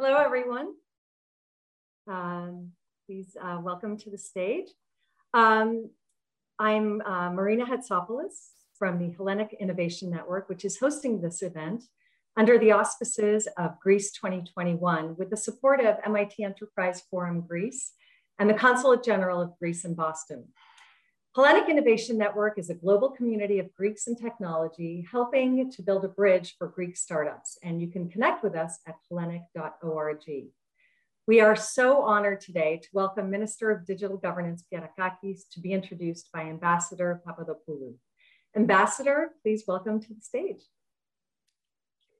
[0.00, 0.74] Hello, everyone.
[2.06, 2.70] Um,
[3.04, 4.68] please uh, welcome to the stage.
[5.34, 5.90] Um,
[6.56, 11.82] I'm uh, Marina Hatsopoulos from the Hellenic Innovation Network, which is hosting this event
[12.36, 17.90] under the auspices of Greece 2021 with the support of MIT Enterprise Forum Greece
[18.38, 20.44] and the Consulate General of Greece in Boston.
[21.38, 26.08] Hellenic Innovation Network is a global community of Greeks in technology, helping to build a
[26.08, 27.56] bridge for Greek startups.
[27.62, 30.48] And you can connect with us at hellenic.org.
[31.28, 36.28] We are so honored today to welcome Minister of Digital Governance Pierrakakis to be introduced
[36.32, 37.94] by Ambassador Papadopoulou.
[38.56, 40.62] Ambassador, please welcome to the stage.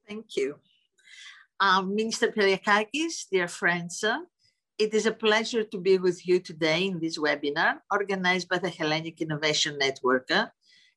[0.07, 0.59] Thank you.
[1.59, 4.01] Um, Minister Pierrakakis, dear friends,
[4.79, 8.69] it is a pleasure to be with you today in this webinar organized by the
[8.69, 10.45] Hellenic Innovation Network, eh?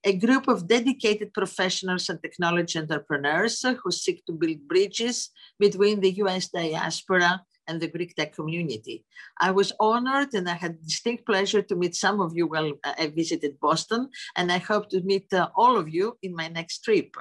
[0.04, 6.00] a group of dedicated professionals and technology entrepreneurs eh, who seek to build bridges between
[6.00, 9.04] the US diaspora and the Greek tech community.
[9.40, 12.94] I was honored and I had distinct pleasure to meet some of you while eh,
[12.98, 17.16] I visited Boston, and I hope to meet all of you in my next trip.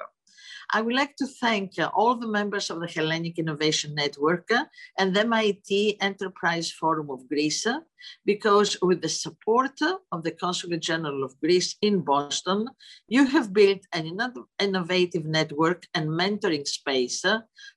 [0.74, 4.64] I would like to thank uh, all the members of the Hellenic Innovation Network uh,
[4.98, 7.80] and the MIT Enterprise Forum of Greece, uh,
[8.24, 9.78] because with the support
[10.10, 12.70] of the Consulate General of Greece in Boston,
[13.06, 14.18] you have built an
[14.58, 17.22] innovative network and mentoring space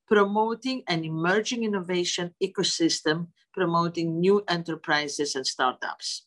[0.07, 6.25] promoting an emerging innovation ecosystem, promoting new enterprises and startups.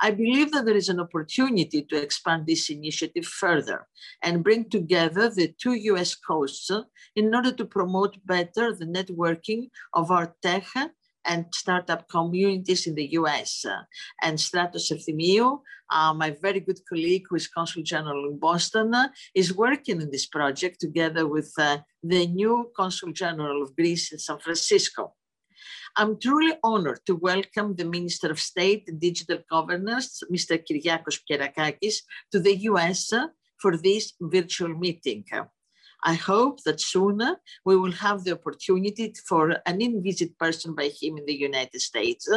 [0.00, 3.86] I believe that there is an opportunity to expand this initiative further
[4.22, 6.70] and bring together the two US coasts
[7.16, 10.66] in order to promote better the networking of our tech
[11.26, 13.64] and startup communities in the US.
[14.22, 19.08] And Stratos Efthimiou, uh, my very good colleague who is Consul General in Boston, uh,
[19.34, 24.18] is working in this project together with uh, the new Consul General of Greece in
[24.18, 25.14] San Francisco.
[25.96, 30.58] I'm truly honored to welcome the Minister of State and Digital Governance, Mr.
[30.58, 33.12] Kyriakos Pierrakakis, to the US
[33.58, 35.24] for this virtual meeting.
[36.04, 37.20] I hope that soon
[37.64, 42.28] we will have the opportunity for an in-visit person by him in the United States.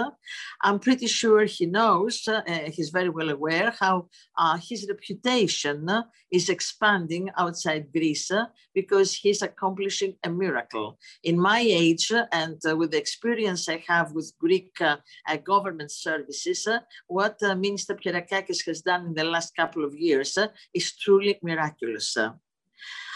[0.63, 2.41] I'm pretty sure he knows, uh,
[2.71, 4.07] he's very well aware how
[4.37, 5.87] uh, his reputation
[6.31, 8.31] is expanding outside Greece
[8.73, 10.97] because he's accomplishing a miracle.
[11.23, 14.97] In my age and uh, with the experience I have with Greek uh,
[15.27, 20.37] uh, government services, uh, what Minister Pierrakakis has done in the last couple of years
[20.73, 22.17] is truly miraculous.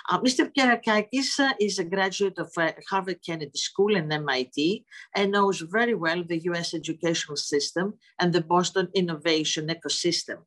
[0.09, 0.51] Uh, Mr.
[0.53, 4.85] Pierrakakis uh, is a graduate of uh, Harvard Kennedy School and MIT
[5.15, 10.37] and knows very well the US educational system and the Boston innovation ecosystem.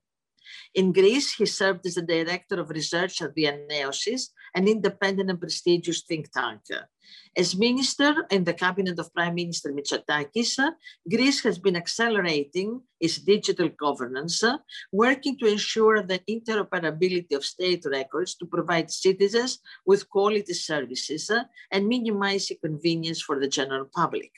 [0.74, 6.02] In Greece, he served as the director of research at Dianeosis, an independent and prestigious
[6.02, 6.62] think tank.
[7.36, 10.58] As minister in the cabinet of Prime Minister Mitsotakis,
[11.08, 14.42] Greece has been accelerating its digital governance,
[14.92, 21.30] working to ensure the interoperability of state records to provide citizens with quality services
[21.70, 24.32] and minimize inconvenience for the general public.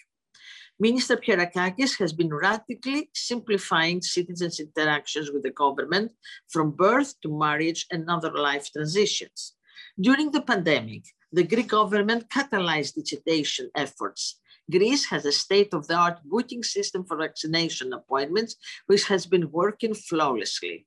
[0.79, 6.13] Minister Pierrakakis has been radically simplifying citizens' interactions with the government
[6.49, 9.55] from birth to marriage and other life transitions.
[9.99, 14.39] During the pandemic, the Greek government catalyzed digitation efforts.
[14.71, 20.87] Greece has a state-of-the-art booking system for vaccination appointments, which has been working flawlessly.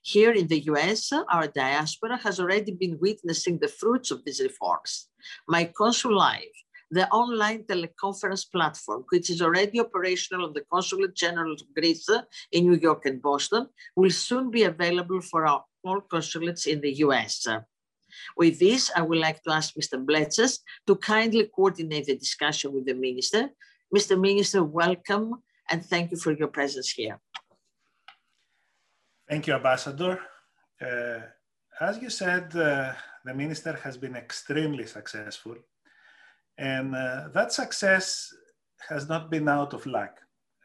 [0.00, 5.08] Here in the US, our diaspora has already been witnessing the fruits of these reforms.
[5.46, 6.56] My Consul Live
[6.90, 12.08] the online teleconference platform, which is already operational on the Consulate General of Greece
[12.52, 13.66] in New York and Boston,
[13.96, 17.46] will soon be available for our all consulates in the US.
[18.36, 20.04] With this, I would like to ask Mr.
[20.04, 23.50] Bletsas to kindly coordinate the discussion with the Minister.
[23.94, 24.20] Mr.
[24.20, 25.34] Minister, welcome
[25.70, 27.20] and thank you for your presence here.
[29.28, 30.20] Thank you, Ambassador.
[30.80, 31.20] Uh,
[31.80, 32.92] as you said, uh,
[33.24, 35.56] the Minister has been extremely successful
[36.58, 38.32] and uh, that success
[38.88, 40.18] has not been out of luck.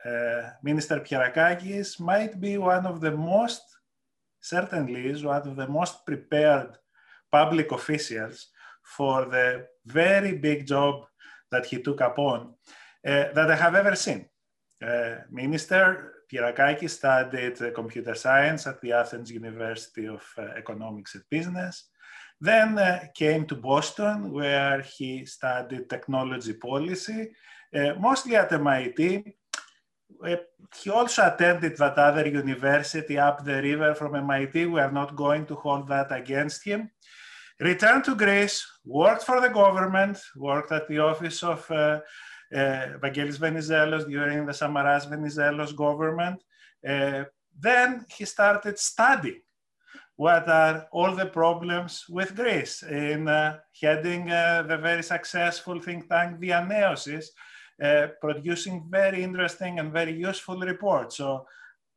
[0.05, 3.61] Uh, Minister Pierrakakis might be one of the most,
[4.39, 6.77] certainly is one of the most prepared
[7.31, 8.47] public officials
[8.83, 11.05] for the very big job
[11.51, 12.53] that he took upon
[13.05, 14.25] uh, that I have ever seen.
[14.83, 21.23] Uh, Minister Pierrakakis studied uh, computer science at the Athens University of uh, Economics and
[21.29, 21.89] Business.
[22.41, 27.29] Then uh, came to Boston, where he studied technology policy,
[27.75, 29.35] uh, mostly at MIT.
[30.25, 30.35] Uh,
[30.81, 34.65] he also attended that other university up the river from MIT.
[34.65, 36.89] We are not going to hold that against him.
[37.59, 41.99] returned to Greece, worked for the government, worked at the office of uh,
[42.51, 46.41] uh, Vangelis Venizelos during the Samaras Venizelos government.
[46.87, 47.25] Uh,
[47.59, 49.41] then he started studying
[50.21, 56.07] what are all the problems with Greece in uh, heading uh, the very successful think
[56.07, 57.25] tank Dianeosis,
[57.83, 61.17] uh, producing very interesting and very useful reports.
[61.17, 61.47] So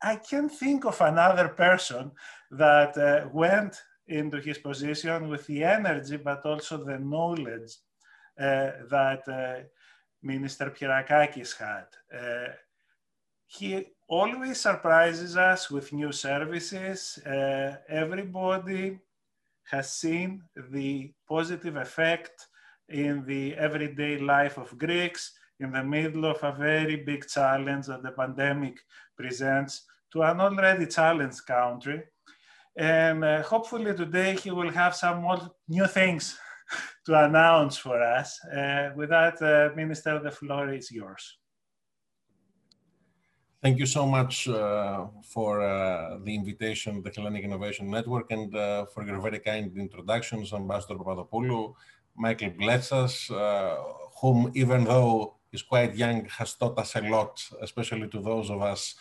[0.02, 2.12] I can't think of another person
[2.52, 3.76] that uh, went
[4.08, 7.72] into his position with the energy, but also the knowledge
[8.40, 9.64] uh, that uh,
[10.22, 11.88] Minister Pierrakakis had.
[13.46, 17.18] He always surprises us with new services.
[17.26, 18.98] Uh, everybody
[19.70, 22.46] has seen the positive effect
[22.88, 28.02] in the everyday life of Greeks in the middle of a very big challenge that
[28.02, 28.78] the pandemic
[29.16, 32.02] presents to an already challenged country.
[32.76, 36.36] And uh, hopefully today he will have some more new things
[37.06, 38.38] to announce for us.
[38.44, 41.38] Uh, with that, uh, Minister, the floor is yours.
[43.64, 48.84] Thank you so much uh, for uh, the invitation, the Hellenic Innovation Network, and uh,
[48.84, 51.72] for your very kind introductions, Ambassador Papadopoulou,
[52.14, 53.14] Michael Bletsas,
[54.20, 58.60] whom, even though he's quite young, has taught us a lot, especially to those of
[58.60, 58.96] us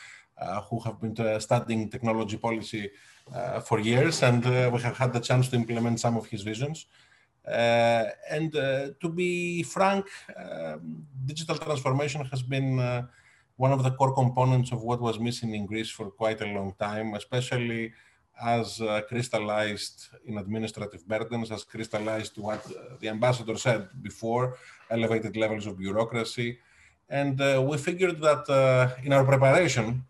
[0.69, 2.89] who have been studying technology policy
[3.36, 6.42] uh, for years, and uh, we have had the chance to implement some of his
[6.42, 6.86] visions.
[7.45, 10.06] Uh, and to be frank,
[10.38, 13.06] um, digital transformation has been
[13.57, 16.73] one of the core components of what was missing in Greece for quite a long
[16.79, 17.94] time, especially
[18.44, 24.57] as uh, crystallized in administrative burdens, as crystallized to what uh, the ambassador said before,
[24.89, 26.57] elevated levels of bureaucracy.
[27.09, 28.44] And uh, we figured that
[29.03, 30.03] in our preparation,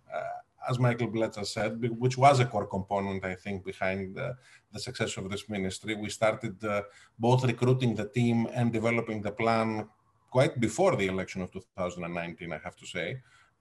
[0.69, 4.33] as Michael Bletsas said, which was a core component, I think, behind uh,
[4.71, 5.95] the success of this ministry.
[5.95, 6.83] We started uh,
[7.19, 9.87] both recruiting the team and developing the plan
[10.35, 13.07] quite before the election of 2019, I have to say,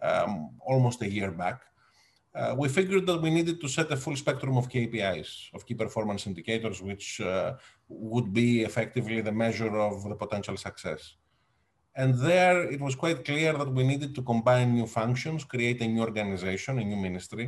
[0.09, 0.33] um,
[0.73, 1.59] almost a year back.
[2.35, 5.77] Uh, we figured that we needed to set a full spectrum of KPIs, of key
[5.85, 7.51] performance indicators, which uh,
[8.13, 11.03] would be effectively the measure of the potential success.
[11.95, 15.87] And there it was quite clear that we needed to combine new functions, create a
[15.87, 17.47] new organization, a new ministry.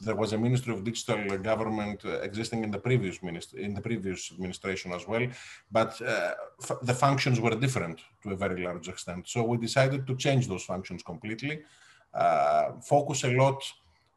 [0.00, 3.18] There was a Ministry of Digital Government uh, existing in the previous
[3.66, 5.26] in the previous administration as well,
[5.72, 6.34] but uh,
[6.82, 9.28] the functions were different to a very large extent.
[9.28, 11.62] So we decided to change those functions completely,
[12.14, 13.60] uh, focus a lot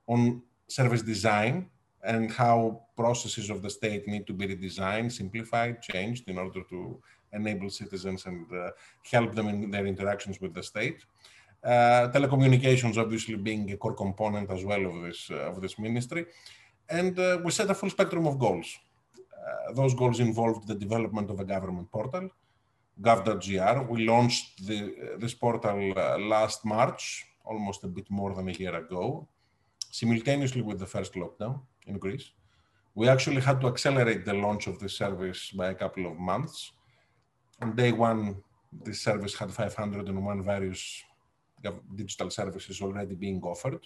[0.07, 1.69] on service design
[2.03, 6.99] and how processes of the state need to be redesigned, simplified, changed in order to
[7.33, 8.69] enable citizens and uh,
[9.11, 11.05] help them in their interactions with the state.
[11.63, 16.25] Uh, telecommunications obviously being a core component as well of this, uh, of this ministry.
[16.89, 18.67] And we set a full spectrum of goals.
[19.79, 22.25] those goals involved the development of a government portal,
[23.05, 23.75] gov.gr.
[23.91, 24.77] We launched the,
[25.17, 27.03] this portal uh, last March,
[27.45, 29.27] almost a bit more than a year ago,
[29.99, 32.27] simultaneously with the first lockdown in Greece.
[32.93, 36.71] We actually had to accelerate the launch of this service by a couple of months
[37.61, 38.37] on day one,
[38.71, 41.03] this service had 501 various
[41.95, 43.79] digital services already being offered.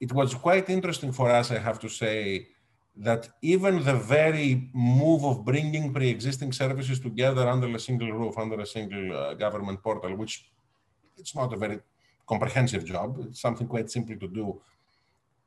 [0.00, 2.48] It was quite interesting for us, I have to say,
[2.96, 8.60] that even the very move of bringing pre-existing services together under a single roof, under
[8.60, 10.46] a single uh, government portal, which
[11.16, 11.80] it's not a very
[12.26, 14.60] comprehensive job, it's something quite simple to do.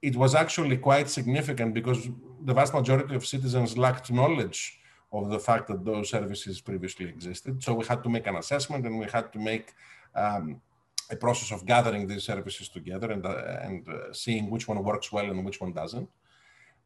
[0.01, 2.09] It was actually quite significant because
[2.43, 4.79] the vast majority of citizens lacked knowledge
[5.11, 7.63] of the fact that those services previously existed.
[7.63, 9.73] So we had to make an assessment and we had to make
[10.13, 10.61] um,
[11.09, 15.11] a process of gathering these services together and, uh, and uh, seeing which one works
[15.11, 16.09] well and which one doesn't.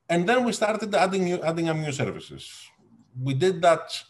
[0.10, 2.44] And then we started adding, new, adding new services.
[3.20, 4.04] We did that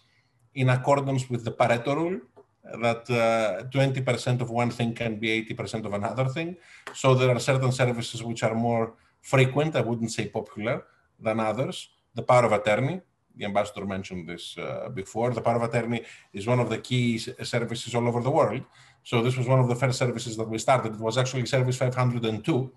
[0.54, 2.20] in accordance with the Pareto rule,
[2.64, 6.58] that 20% uh, of one thing can be 80% of another thing.
[6.94, 10.84] So there are certain services which are more frequent, I wouldn't say popular,
[11.20, 11.90] than others.
[12.14, 13.02] The power of attorney,
[13.36, 15.32] the ambassador mentioned this uh, before.
[15.32, 18.64] The power of attorney is one of the key services all over the world.
[19.04, 20.96] So this was one of the first services that we started.
[20.96, 22.72] It was actually service 502.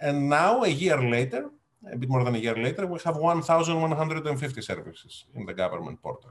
[0.00, 1.50] And now, a year later,
[1.90, 6.30] a bit more than a year later, we have 1,150 services in the government portal.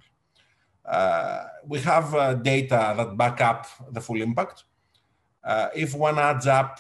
[0.86, 4.66] Uh, we have uh, data that back up the full impact.
[5.44, 6.80] Uh, if one adds up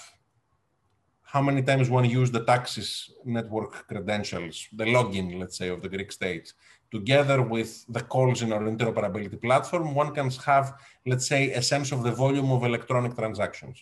[1.24, 5.90] how many times one used the taxes network credentials, the login, let's say, of the
[5.90, 6.54] Greek state,
[6.98, 10.68] together with the calls in our interoperability platform, one can have,
[11.12, 13.78] let's say, a sense of the volume of electronic transactions.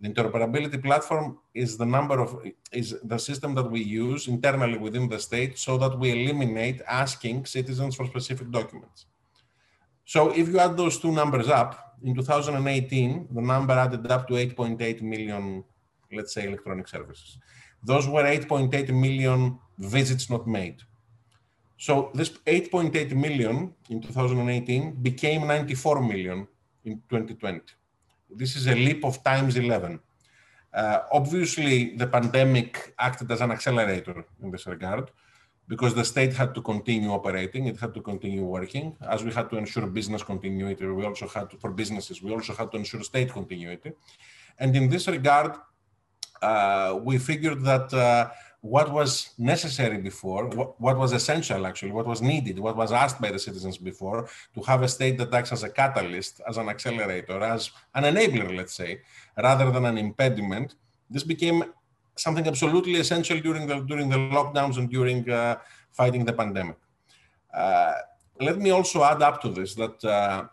[0.00, 1.26] The interoperability platform
[1.62, 2.28] is the number of
[2.80, 7.36] is the system that we use internally within the state so that we eliminate asking
[7.56, 8.98] citizens for specific documents.
[10.14, 11.70] So if you add those two numbers up,
[12.08, 15.64] in 2018, the number added up to 8.8 million,
[16.18, 17.30] let's say, electronic services.
[17.90, 20.78] Those were 8.8 million visits not made.
[21.78, 26.48] So this 8.8 million in 2018 became 94 million
[26.84, 27.60] in 2020.
[28.30, 30.00] This is a leap of times 11.
[30.74, 35.12] Uh, obviously, the pandemic acted as an accelerator in this regard
[35.68, 38.96] because the state had to continue operating, it had to continue working.
[39.02, 42.54] As we had to ensure business continuity, we also had to, for businesses, we also
[42.54, 43.92] had to ensure state continuity.
[44.58, 45.52] And in this regard,
[46.42, 52.06] uh, we figured that uh, what was necessary before, what, what, was essential actually, what
[52.06, 55.52] was needed, what was asked by the citizens before, to have a state that acts
[55.52, 59.00] as a catalyst, as an accelerator, as an enabler, let's say,
[59.36, 60.74] rather than an impediment,
[61.08, 61.64] this became
[62.16, 65.56] something absolutely essential during the during the lockdowns and during uh,
[65.92, 66.76] fighting the pandemic.
[67.54, 67.94] Uh,
[68.40, 70.46] let me also add up to this that uh,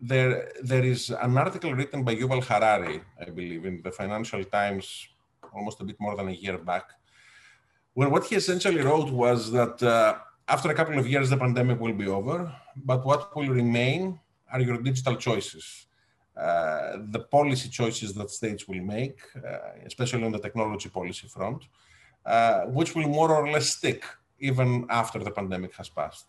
[0.00, 5.08] there there is an article written by Yuval Harari, I believe, in the Financial Times
[5.54, 6.90] almost a bit more than a year back,
[7.96, 11.80] well, what he essentially wrote was that uh, after a couple of years, the pandemic
[11.80, 14.20] will be over, but what will remain
[14.52, 15.86] are your digital choices,
[16.36, 21.64] uh, the policy choices that states will make, uh, especially on the technology policy front,
[22.26, 24.04] uh, which will more or less stick
[24.38, 26.26] even after the pandemic has passed.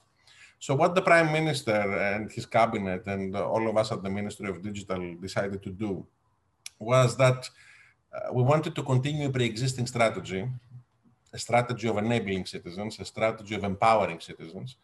[0.59, 1.79] So what the Prime Minister
[2.13, 6.07] and his cabinet and all of us at the Ministry of Digital decided to do
[6.79, 7.49] was that
[8.13, 10.47] uh, we wanted to continue pre-existing strategy
[11.33, 14.77] a strategy of enabling citizens, a strategy of empowering citizens,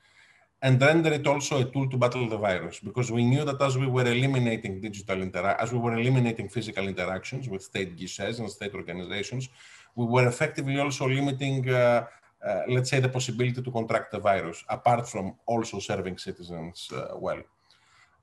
[0.61, 2.79] and render it also a tool to battle the virus.
[2.79, 6.87] Because we knew that as we were eliminating digital interaction, as we were eliminating physical
[6.87, 9.49] interactions with state guichets and state organizations,
[9.95, 12.05] we were effectively also limiting, uh,
[12.45, 17.17] uh, let's say, the possibility to contract the virus, apart from also serving citizens uh,
[17.17, 17.41] well.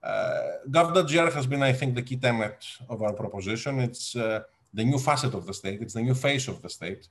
[0.02, 3.80] Uh, Gov.gr has been, I think, the key tenet of our proposition.
[3.80, 4.40] It's uh,
[4.72, 5.82] the new facet of the state.
[5.82, 7.08] It's the new face of the state.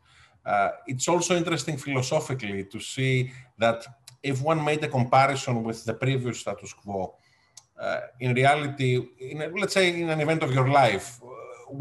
[0.50, 3.86] Uh, it's also interesting philosophically to see that
[4.24, 7.14] if one made a comparison with the previous status quo,
[7.80, 11.28] uh, in reality, in a, let's say in an event of your life, uh,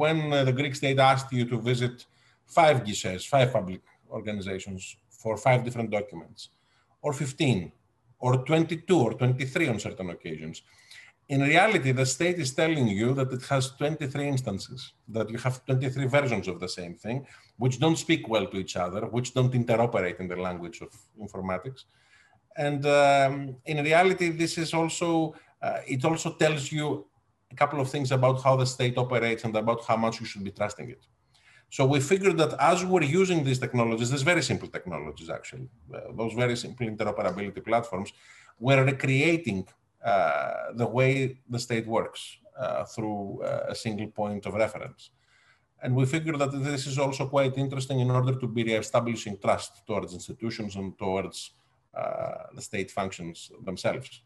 [0.01, 2.05] when uh, the Greek state asked you to visit
[2.45, 6.51] five guichets, five public organizations for five different documents,
[7.01, 7.73] or 15,
[8.21, 10.63] or 22, or 23 on certain occasions,
[11.28, 15.64] in reality, the state is telling you that it has 23 instances, that you have
[15.66, 17.26] 23 versions of the same thing,
[17.58, 21.85] which don't speak well to each other, which don't interoperate in the language of informatics.
[22.56, 27.06] And um, in reality, this is also, uh, it also tells you
[27.52, 30.44] a couple of things about how the state operates and about how much you should
[30.44, 31.04] be trusting it.
[31.70, 36.12] So we figured that as we're using these technologies, these very simple technologies actually, uh,
[36.16, 38.14] those very simple interoperability platforms,
[38.58, 39.66] we're recreating
[40.05, 45.11] uh, the way the state works uh, through uh, a single point of reference.
[45.83, 49.87] And we figure that this is also quite interesting in order to be re-establishing trust
[49.87, 51.52] towards institutions and towards
[52.55, 54.23] the state functions themselves.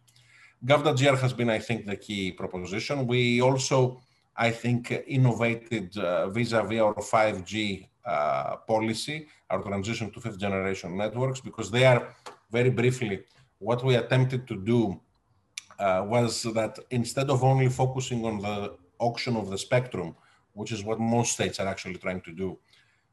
[0.67, 3.07] Gov.gr has been, I think, the key proposition.
[3.07, 4.02] We also,
[4.37, 5.95] I think, innovated
[6.35, 12.14] vis-a-vis our 5G uh, policy, our transition to fifth generation networks, because they are
[12.50, 13.23] very briefly
[13.59, 15.00] what we attempted to do
[15.83, 18.57] uh, was that instead of only focusing on the
[18.99, 20.15] auction of the spectrum,
[20.53, 22.49] which is what most states are actually trying to do,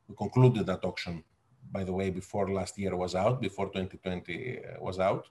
[0.08, 1.24] we concluded that auction,
[1.72, 5.26] by the way, before last year was out, before 2020 uh, was out.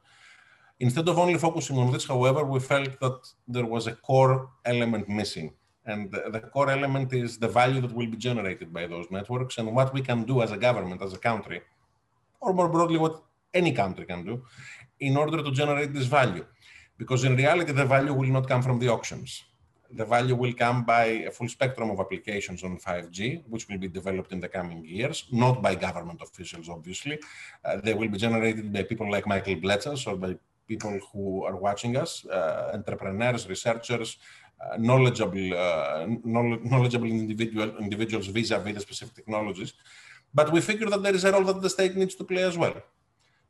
[0.81, 5.09] Instead of only focusing on this, however, we felt that there was a core element
[5.09, 5.53] missing.
[5.87, 9.59] And the, the core element is the value that will be generated by those networks
[9.59, 11.63] and what we can do as a government, as a country,
[12.41, 13.23] or more broadly, what
[13.55, 14.43] any country can do
[15.01, 16.45] in order to generate this value
[16.99, 19.45] because in reality, the value will not come from the auctions.
[19.91, 23.89] The value will come by a full spectrum of applications on 5G, which will be
[23.89, 27.19] developed in the coming years, not by government officials, obviously.
[27.65, 30.37] Uh, they will be generated by people like Michael Bletsas or by
[30.67, 34.19] people who are watching us, uh, entrepreneurs, researchers,
[34.61, 39.73] uh, knowledgeable, uh, knowledgeable individual, individuals vis-a-vis the specific technologies.
[40.35, 42.59] But we figure that there is a role that the state needs to play as
[42.59, 42.75] well.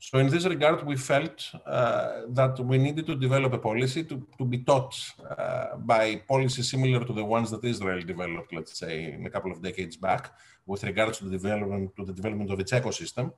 [0.01, 4.25] So in this regard, we felt uh, that we needed to develop a policy to,
[4.39, 4.95] to be taught
[5.37, 9.51] uh, by policies similar to the ones that Israel developed, let's say, in a couple
[9.51, 10.33] of decades back,
[10.67, 13.33] with regards to the development to the development of its ecosystem.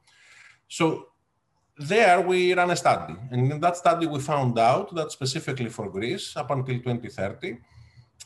[0.68, 1.08] So
[1.78, 5.88] there we ran a study, and in that study we found out that specifically for
[5.88, 7.56] Greece, up until 2030,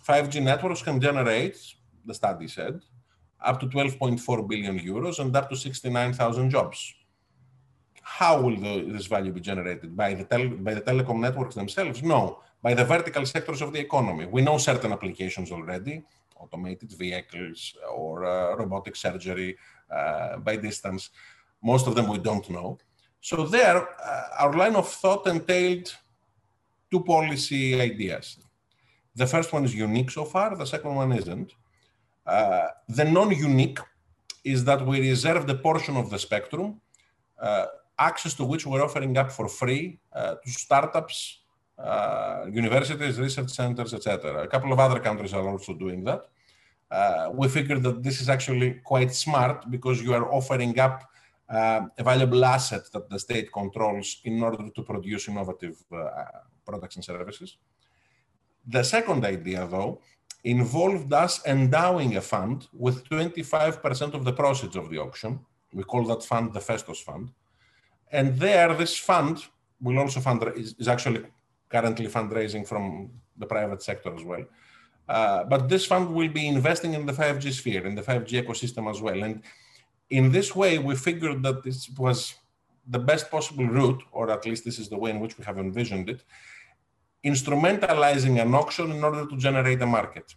[0.09, 1.57] 5G networks can generate
[2.05, 2.81] the study said,
[3.41, 6.95] up to 12.4 billion euros and up to 69,000 jobs.
[8.05, 9.97] How will the, this value be generated?
[9.97, 10.25] By the,
[10.67, 12.03] by the telecom networks themselves?
[12.03, 14.27] No, by the vertical sectors of the economy.
[14.27, 16.05] We know certain applications already,
[16.37, 19.57] automated vehicles or uh, robotic surgery
[19.91, 21.11] uh, by distance.
[21.63, 22.79] Most of them we don't know.
[23.21, 25.95] So there, uh, our line of thought entailed
[26.91, 28.39] two policy ideas.
[29.17, 31.55] The first one is unique so far, the second one isn't.
[32.27, 33.79] Uh, the non-unique
[34.45, 36.81] is that we reserve the portion of the spectrum,
[37.41, 37.67] uh,
[37.99, 41.41] access to which we're offering up for free uh, to startups,
[41.79, 44.43] uh, universities, research centers, etc.
[44.43, 46.23] A couple of other countries are also doing that.
[46.91, 51.03] Uh, we figured that this is actually quite smart because you are offering up
[51.49, 55.83] uh, a valuable asset that the state controls in order to produce innovative
[56.65, 57.57] products and services.
[58.67, 60.01] The second idea, though,
[60.45, 65.41] involved us endowing a fund with 25% of the proceeds of the auction.
[65.73, 67.31] We call that fund the Phaistos Fund.
[68.15, 69.45] And there, this fund
[69.81, 71.25] will also fundraise, is actually
[71.69, 74.45] currently fundraising from the private sector as well.
[75.09, 78.89] Uh, but this fund will be investing in the 5G sphere, in the 5G ecosystem
[78.89, 79.21] as well.
[79.25, 79.43] And
[80.11, 82.35] in this way, we figured that this was
[82.87, 85.59] the best possible route, or at least this is the way in which we have
[85.59, 86.23] envisioned it,
[87.25, 90.35] instrumentalizing an auction in order to generate a market.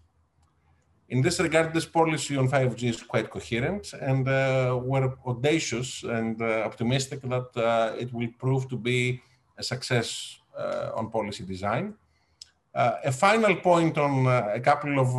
[1.10, 6.42] In this regard, this policy on 5G is quite coherent, and uh, we're audacious and
[6.42, 9.22] uh, optimistic that uh, it will prove to be
[9.58, 11.94] a success uh, on policy design.
[12.76, 15.10] Uh, a final point on uh, a couple of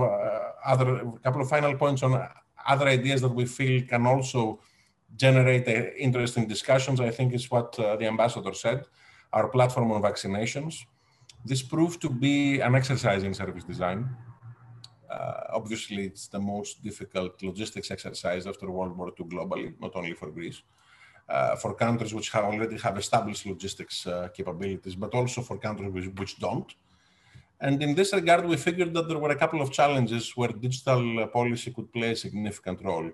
[0.64, 2.28] other, a couple of final points on
[2.66, 4.60] other ideas that we feel can also
[5.16, 5.66] generate
[5.96, 7.00] interesting discussions.
[7.00, 8.84] I think is what the ambassador said.
[9.32, 10.84] Our platform on vaccinations.
[11.46, 14.08] This proved to be an exercise in service design.
[15.10, 20.14] Uh, obviously, it's the most difficult logistics exercise after World War II globally, not only
[20.14, 20.62] for Greece.
[21.28, 25.92] Uh, for countries which have already have established logistics uh, capabilities, but also for countries
[25.92, 26.74] which, which, don't.
[27.60, 31.26] And in this regard, we figured that there were a couple of challenges where digital
[31.26, 33.10] policy could play a significant role.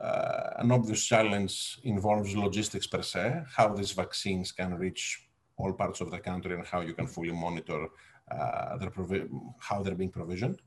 [0.00, 6.00] Uh, an obvious challenge involves logistics per se, how these vaccines can reach all parts
[6.00, 7.88] of the country and how you can fully monitor
[8.30, 8.92] uh, their
[9.58, 10.60] how they're being provisioned.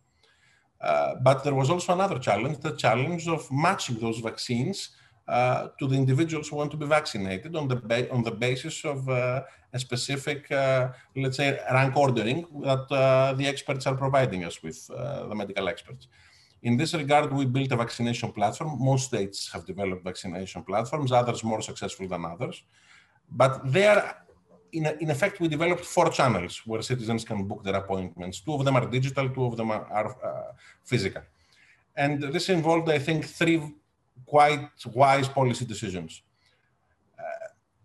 [0.81, 4.89] Uh, but there was also another challenge, the challenge of matching those vaccines
[5.27, 9.07] uh, to the individuals who want to be vaccinated on the, on the basis of
[9.09, 14.63] uh, a specific, uh, let's say, rank ordering that uh, the experts are providing us
[14.63, 16.07] with, the medical experts.
[16.63, 18.77] In this regard, we built a vaccination platform.
[18.79, 22.63] Most states have developed vaccination platforms, others more successful than others.
[23.31, 24.15] But there
[24.71, 28.39] in, in effect, we developed four channels where citizens can book their appointments.
[28.41, 30.51] Two of them are digital, two of them are, uh,
[30.84, 31.21] physical.
[31.95, 33.62] And this involved, I think, three
[34.25, 36.21] quite wise policy decisions.
[37.17, 37.23] Uh,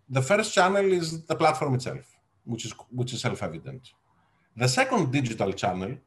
[0.09, 2.05] the first channel is the platform itself,
[2.45, 3.91] which is, which is self-evident.
[4.55, 5.97] The second digital channel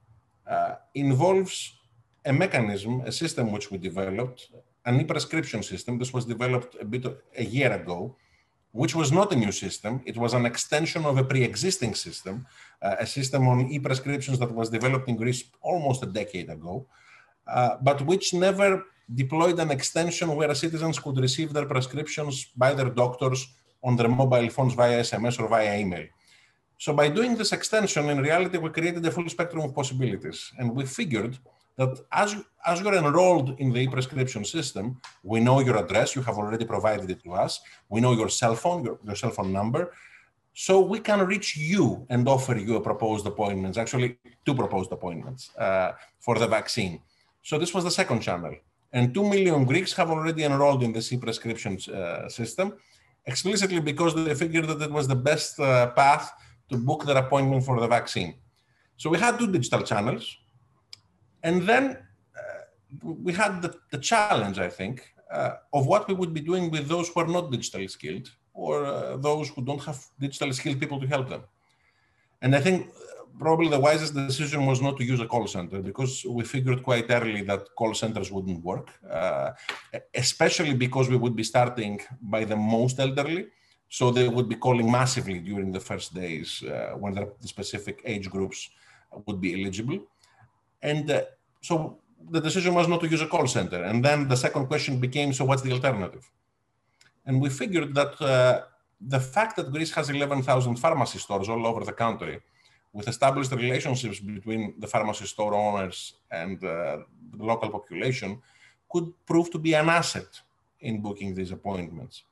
[0.49, 1.75] uh, involves
[2.25, 4.51] a mechanism, a system which we developed,
[4.87, 5.99] an e-prescription system.
[5.99, 7.05] This was developed a bit
[7.37, 8.17] a year ago,
[8.73, 10.03] which was not a new system.
[10.05, 12.47] It was an extension of a pre-existing system,
[12.83, 16.87] uh, a system on e-prescriptions that was developed in Greece almost a decade ago,
[17.47, 22.91] uh, but which never deployed an extension where citizens could receive their prescriptions by their
[22.91, 23.49] doctors
[23.83, 26.07] on their mobile phones via SMS or via email.
[26.79, 30.53] So by doing this extension, in reality, we created a full spectrum of possibilities.
[30.59, 31.39] And we figured
[31.79, 32.37] that as,
[32.67, 37.09] as you're enrolled in the e-prescription system, we know your address, you have already provided
[37.11, 39.93] it to us, we know your cell phone, your, your cell phone number,
[40.53, 45.57] so we can reach you and offer you a proposed appointments, actually two proposed appointments
[45.57, 47.01] uh, for the vaccine.
[47.43, 48.55] So this was the second channel.
[48.93, 52.75] And 2 million Greeks have already enrolled in the e-prescription uh, system,
[53.25, 56.33] explicitly because they figured that it was the best uh, path
[56.71, 58.35] to book their appointment for the vaccine.
[58.97, 60.37] So we had two digital channels.
[61.43, 61.99] And then
[62.37, 62.63] uh,
[63.03, 66.89] we had the, the, challenge, I think, uh, of what we would be doing with
[66.89, 71.01] those who are not digitally skilled or uh, those who don't have digitally skilled people
[71.01, 71.43] to help them.
[72.43, 72.91] And I think
[73.39, 77.07] probably the wisest decision was not to use a call center because we figured quite
[77.11, 79.51] early that call centers wouldn't work, uh,
[80.15, 83.47] especially because we would be starting by the most elderly.
[83.89, 88.29] So they would be calling massively during the first days uh, when the specific age
[88.29, 88.69] groups
[89.27, 90.01] would be eligible.
[90.83, 91.23] And uh,
[91.61, 91.99] so
[92.31, 93.83] the decision was not to use a call center.
[93.85, 96.31] And then the second question became, so what's the alternative?
[97.27, 98.63] And we figured that uh,
[99.01, 102.41] the fact that Greece has 11,000 pharmacy stores all over the country
[102.93, 106.99] with established relationships between the pharmacy store owners and uh,
[107.37, 108.41] the local population
[108.91, 110.41] could prove to be an asset
[110.81, 112.23] in booking these appointments.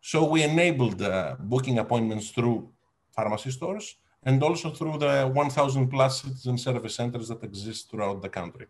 [0.00, 2.68] So we enabled uh, booking appointments through
[3.14, 8.28] pharmacy stores and also through the 1,000 plus citizen service centers that exist throughout the
[8.28, 8.66] country.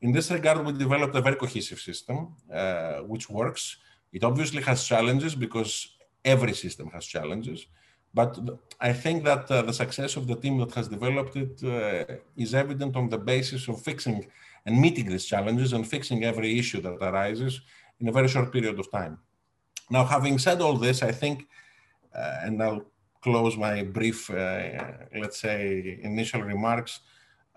[0.00, 3.76] In this regard, we developed a very cohesive system, uh, which works.
[4.12, 7.66] It obviously has challenges because every system has challenges.
[8.14, 8.38] But
[8.80, 12.54] I think that uh, the success of the team that has developed it uh, is
[12.54, 14.26] evident on the basis of fixing
[14.64, 17.60] and meeting these challenges and fixing every issue that arises
[18.00, 19.18] in a very short period of time.
[19.90, 21.46] Now, having said all this, I think,
[22.14, 22.84] uh, and I'll
[23.20, 24.84] close my brief, uh,
[25.16, 27.00] let's say, initial remarks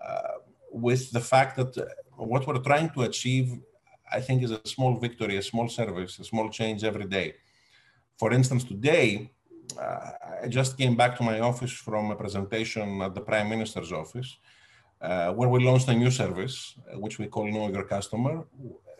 [0.04, 0.38] uh,
[0.70, 1.84] with the fact that uh,
[2.16, 3.58] what we're trying to achieve,
[4.10, 7.34] I think, is a small victory, a small service, a small change every day.
[8.18, 9.30] For instance, today,
[9.80, 10.10] uh,
[10.44, 14.38] I just came back to my office from a presentation at the Prime Minister's office,
[15.00, 18.44] uh, where we launched a new service, which we call Know Your Customer.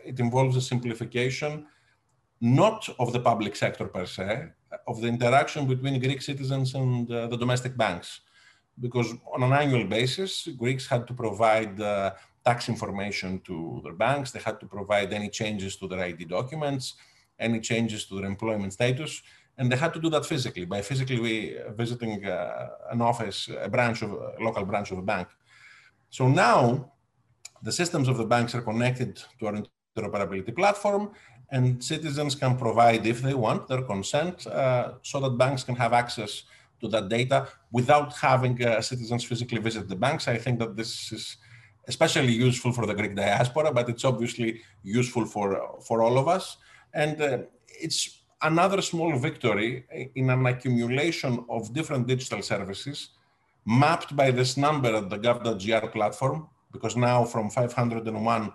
[0.04, 1.66] It involves a simplification,
[2.42, 4.48] not of the public sector per se,
[4.86, 8.20] of the interaction between Greek citizens and uh, the domestic banks.
[8.78, 12.12] Because on an annual basis, Greeks had to provide uh,
[12.44, 16.94] tax information to their banks, they had to provide any changes to their ID documents,
[17.38, 19.22] any changes to their employment status
[19.58, 24.02] and they had to do that physically by physically visiting uh, an office, a branch
[24.02, 25.28] of a local branch of a bank.
[26.10, 26.92] So now
[27.62, 29.54] the systems of the banks are connected to our
[29.96, 31.12] interoperability platform,
[31.52, 35.92] and citizens can provide, if they want, their consent uh, so that banks can have
[35.92, 36.44] access
[36.80, 40.26] to that data without having uh, citizens physically visit the banks.
[40.26, 41.36] I think that this is
[41.86, 46.56] especially useful for the Greek diaspora, but it's obviously useful for, for all of us.
[46.94, 47.38] And uh,
[47.68, 49.84] it's another small victory
[50.14, 53.10] in an accumulation of different digital services
[53.66, 58.52] mapped by this number at the gov.gr platform, because now from 501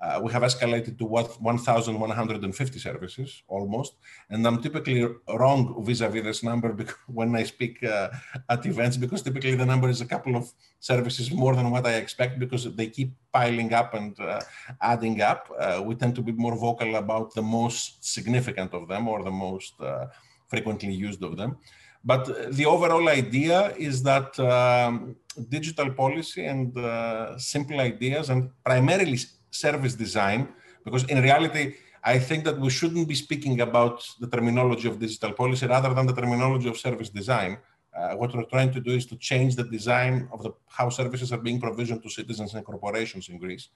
[0.00, 3.94] uh, we have escalated to what 1,150 services almost,
[4.30, 8.10] and I'm typically wrong vis-a-vis this number when I speak uh,
[8.48, 11.94] at events because typically the number is a couple of services more than what I
[11.94, 14.40] expect because they keep piling up and uh,
[14.80, 15.50] adding up.
[15.58, 19.32] Uh, we tend to be more vocal about the most significant of them or the
[19.32, 20.06] most uh,
[20.46, 21.58] frequently used of them.
[22.04, 25.16] But the overall idea is that um,
[25.48, 29.18] digital policy and uh, simple ideas and primarily
[29.50, 30.48] service design,
[30.84, 35.32] because in reality, I think that we shouldn't be speaking about the terminology of digital
[35.32, 37.58] policy rather than the terminology of service design.
[37.96, 41.32] Uh, what we're trying to do is to change the design of the, how services
[41.32, 43.68] are being provisioned to citizens and corporations in Greece.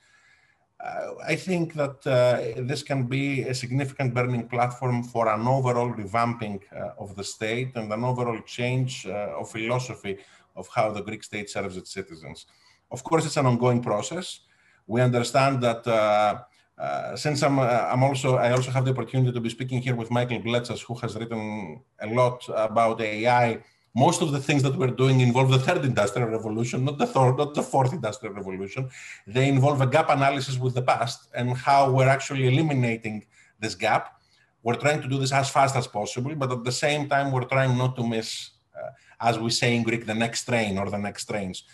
[0.82, 5.92] Uh, I think that uh, this can be a significant burning platform for an overall
[5.92, 10.18] revamping uh, of the state and an overall change uh, of philosophy
[10.56, 12.46] of how the Greek state serves its citizens.
[12.90, 14.40] Of course, it's an ongoing process
[14.86, 16.42] we understand that uh,
[16.78, 19.94] uh, since I'm, uh, I'm also, I also have the opportunity to be speaking here
[19.94, 23.62] with Michael Bletsas, who has written a lot about AI.
[23.94, 27.36] Most of the things that we're doing involve the third industrial revolution, not the third,
[27.36, 28.90] not the fourth industrial revolution.
[29.26, 33.26] They involve a gap analysis with the past and how we're actually eliminating
[33.60, 34.20] this gap.
[34.62, 37.44] We're trying to do this as fast as possible, but at the same time, we're
[37.44, 38.90] trying not to miss, uh,
[39.20, 41.64] as we say in Greek, the next train or the next trains.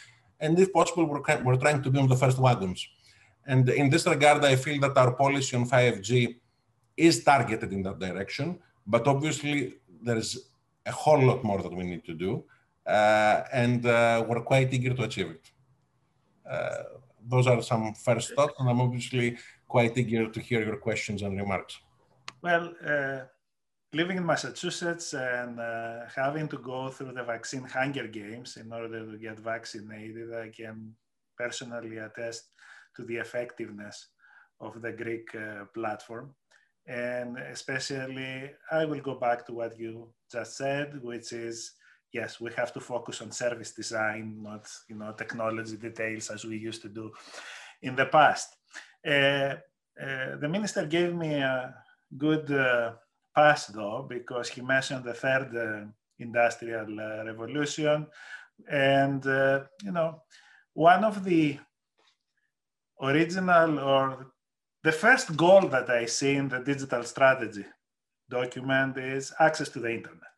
[0.41, 2.87] And if possible, we're, we're trying to be on the first wagons.
[3.49, 6.37] And in this regard, I feel that our policy on 5G
[6.97, 8.59] is targeted in that direction.
[8.87, 10.31] But obviously, there's
[10.85, 12.45] a whole lot more that we need to do.
[12.87, 15.45] Uh, and uh, we're quite eager to achieve it.
[16.49, 16.83] Uh,
[17.27, 21.37] those are some first thoughts, and I'm obviously quite eager to hear your questions and
[21.37, 21.79] remarks.
[22.43, 23.21] Well, uh,
[23.93, 29.11] living in Massachusetts and uh, having to go through the vaccine hunger games in order
[29.11, 30.95] to get vaccinated, I can
[31.37, 32.51] personally attest
[32.99, 34.09] to the effectiveness
[34.61, 36.35] of the Greek uh, platform.
[36.87, 41.73] And especially, I will go back to what you just said, which is
[42.13, 46.57] yes, we have to focus on service design, not you know technology details as we
[46.57, 47.11] used to do
[47.83, 48.57] in the past.
[49.07, 49.57] Uh,
[50.01, 51.75] uh, the minister gave me a
[52.17, 52.93] good uh,
[53.35, 55.87] pass though, because he mentioned the third uh,
[56.19, 58.07] industrial uh, revolution,
[58.71, 59.25] and
[59.85, 60.23] you know
[60.75, 61.59] one of the
[63.01, 64.33] original or
[64.85, 67.65] the first goal that I see in the digital strategy
[68.29, 70.35] document is access to the internet.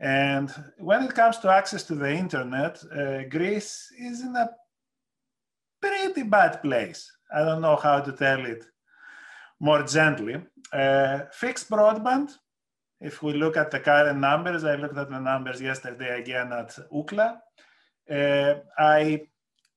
[0.00, 4.50] And when it comes to access to the internet, uh, Greece is in a
[5.80, 7.10] pretty bad place.
[7.34, 8.64] I don't know how to tell it
[9.60, 10.42] more gently.
[10.72, 12.32] Uh, fixed broadband
[13.02, 16.78] if we look at the current numbers, I looked at the numbers yesterday again at
[16.92, 17.38] Ookla.
[18.08, 19.22] Uh, I,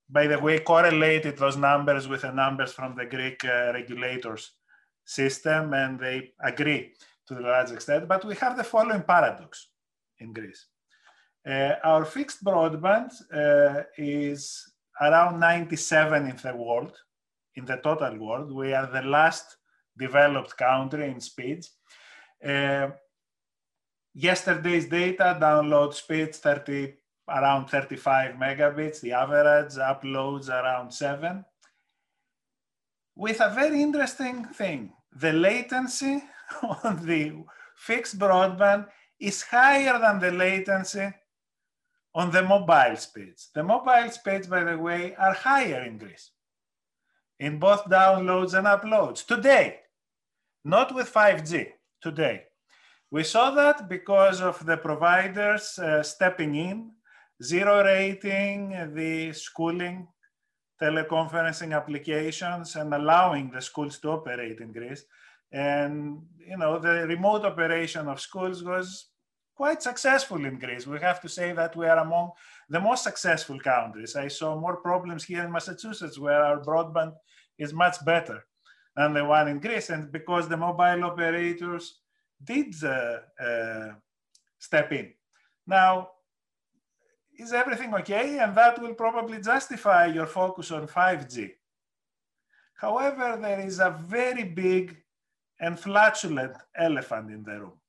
[0.09, 4.51] by the way, correlated those numbers with the numbers from the Greek uh, regulators
[5.03, 6.93] system, and they agree
[7.27, 8.07] to the large extent.
[8.07, 9.69] But we have the following paradox
[10.19, 10.67] in Greece.
[11.47, 16.97] Uh, our fixed broadband uh, is around 97 in the world,
[17.55, 18.51] in the total world.
[18.51, 19.57] We are the last
[19.97, 21.71] developed country in speeds.
[22.43, 22.89] Uh,
[24.13, 26.93] yesterday's data download speeds 30
[27.29, 29.01] around 35 megabits.
[29.01, 31.43] The average uploads around 7
[33.15, 36.21] with a very interesting thing the latency
[36.83, 37.43] on the
[37.75, 38.87] fixed broadband
[39.19, 41.09] is higher than the latency
[42.13, 43.49] on the mobile speeds.
[43.53, 46.31] The mobile speeds by the way are higher in greece
[47.39, 49.25] in both downloads and uploads.
[49.25, 49.79] Today
[50.65, 51.67] not with 5g
[52.01, 52.43] today.
[53.11, 56.91] We saw that because of the providers uh, stepping in,
[57.43, 60.07] zero rating the schooling
[60.81, 65.05] teleconferencing applications and allowing the schools to operate in Greece.
[65.51, 69.07] And you know, the remote operation of schools was
[69.55, 70.85] quite successful in Greece.
[70.85, 72.31] We have to say that we are among
[72.69, 74.15] the most successful countries.
[74.15, 77.13] I saw more problems here in Massachusetts where our broadband
[77.57, 78.43] is much better
[78.97, 79.89] than the one in Greece.
[79.89, 81.99] And because the mobile operators
[82.43, 83.93] did uh, uh,
[84.59, 85.13] step in.
[85.65, 86.09] Now,
[87.37, 88.39] is everything okay?
[88.39, 91.51] And that will probably justify your focus on 5G.
[92.75, 94.97] However, there is a very big
[95.59, 97.79] and flatulent elephant in the room.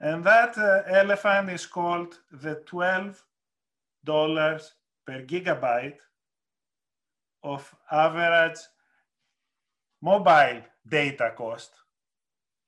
[0.00, 3.16] And that uh, elephant is called the $12
[5.06, 5.98] per gigabyte
[7.42, 8.58] of average
[10.00, 11.72] mobile data cost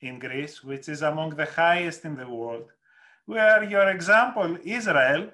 [0.00, 2.70] in Greece, which is among the highest in the world,
[3.26, 5.30] where your example, Israel,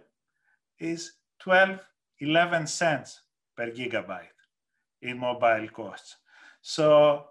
[0.78, 1.80] is 12,
[2.20, 3.22] 11 cents
[3.56, 4.40] per gigabyte
[5.02, 6.16] in mobile costs.
[6.60, 7.26] So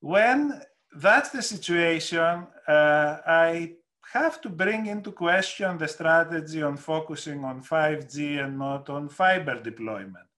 [0.00, 0.60] when
[0.94, 3.74] that's the situation, uh, I
[4.12, 9.62] have to bring into question the strategy on focusing on 5G and not on fiber
[9.62, 10.28] deployment.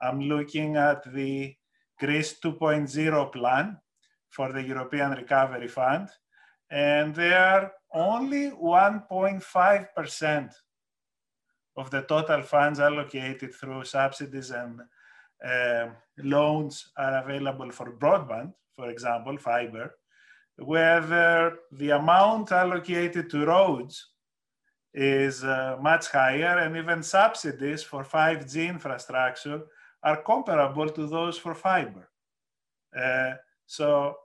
[0.00, 1.54] I'm looking at the
[1.98, 3.78] Greece 2.0 plan,
[4.36, 6.10] for the European Recovery Fund,
[6.70, 10.54] and they are only 1.5%
[11.76, 14.80] of the total funds allocated through subsidies and
[15.44, 19.94] uh, loans are available for broadband, for example, fiber,
[20.56, 24.12] whether the amount allocated to roads
[24.94, 29.62] is uh, much higher, and even subsidies for 5G infrastructure
[30.02, 32.08] are comparable to those for fiber.
[32.98, 33.34] Uh,
[33.66, 34.16] so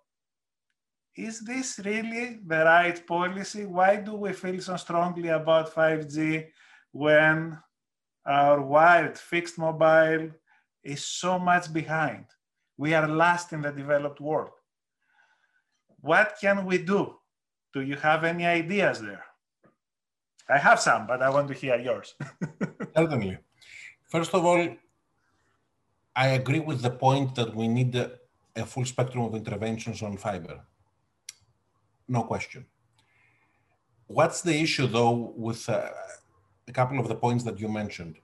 [1.18, 3.66] is this really the right policy?
[3.66, 6.48] Why do we feel so strongly about 5G
[6.92, 7.58] when
[8.26, 10.32] our wired fixed mobile
[10.84, 12.26] is so much behind?
[12.78, 14.52] We are last in the developed world.
[16.02, 17.16] What can we do?
[17.74, 19.26] Do you have any ideas there?
[20.50, 22.16] I have some, but I want to hear yours.
[22.96, 23.38] Certainly.
[24.10, 24.68] First of all,
[26.16, 28.12] I agree with the point that we need a,
[28.56, 30.62] a full spectrum of interventions on fiber
[32.12, 32.66] no question.
[34.08, 35.90] What's the issue, though, with uh,
[36.68, 38.18] a couple of the points that you mentioned?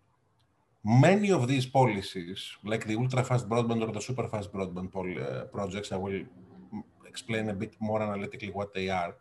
[0.83, 5.97] Many of these policies, like the ultra-fast broadband or the super-fast broadband uh, projects, I
[5.97, 6.21] will
[7.05, 9.15] explain a bit more analytically what they are,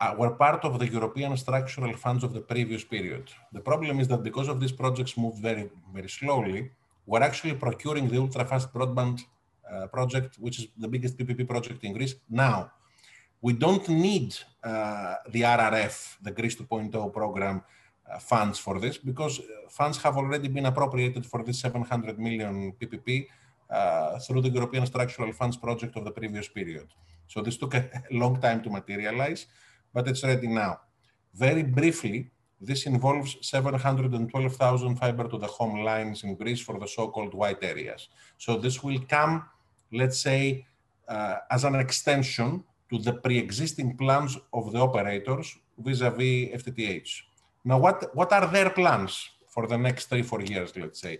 [0.00, 3.30] uh, were part of the European structural funds of the previous period.
[3.52, 6.70] The problem is that because of these projects moved very, very slowly,
[7.06, 9.20] we're actually procuring the ultra-fast broadband
[9.70, 12.70] uh, project, which is the biggest PPP project in Greece now
[13.40, 17.62] we don't need uh, the RRF, the Greece 2.0 program
[18.10, 22.72] uh, funds for this because uh, funds have already been appropriated for this 700 million
[22.80, 23.26] PPP
[23.70, 26.86] uh, through the European Structural Funds project of the previous period.
[27.26, 29.46] So this took a long time to materialize,
[29.92, 30.80] but it's ready now.
[31.34, 37.34] Very briefly, this involves 712,000 fiber to the home lines in Greece for the so-called
[37.34, 38.08] white areas.
[38.38, 39.44] So this will come,
[39.92, 40.64] let's say,
[41.06, 47.10] uh, as an extension to the pre-existing plans of the operators vis-a-vis FTTH.
[47.64, 51.18] Now, what, what are their plans for the next three, four years, let's say?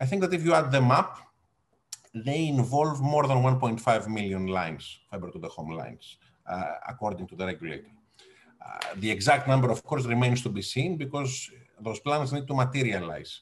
[0.00, 1.18] I think that if you add them up,
[2.14, 6.16] they involve more than 1.5 million lines, fiber to the home lines,
[6.48, 7.90] uh, according to the regulator.
[8.64, 12.54] Uh, the exact number, of course, remains to be seen because those plans need to
[12.54, 13.40] materialize.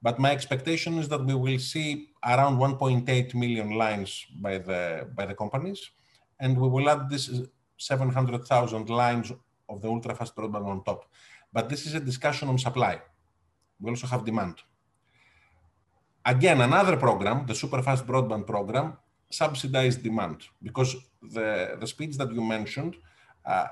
[0.00, 5.26] But my expectation is that we will see around 1.8 million lines by the, by
[5.26, 5.90] the companies
[6.40, 7.30] and we will add this
[7.76, 9.32] 700,000 lines
[9.68, 11.04] of the ultra-fast broadband on top.
[11.52, 13.00] But this is a discussion on supply.
[13.80, 14.56] We also have demand.
[16.24, 18.96] Again, another program, the super-fast broadband program,
[19.30, 22.96] subsidized demand because the, the speeds that you mentioned
[23.44, 23.66] uh,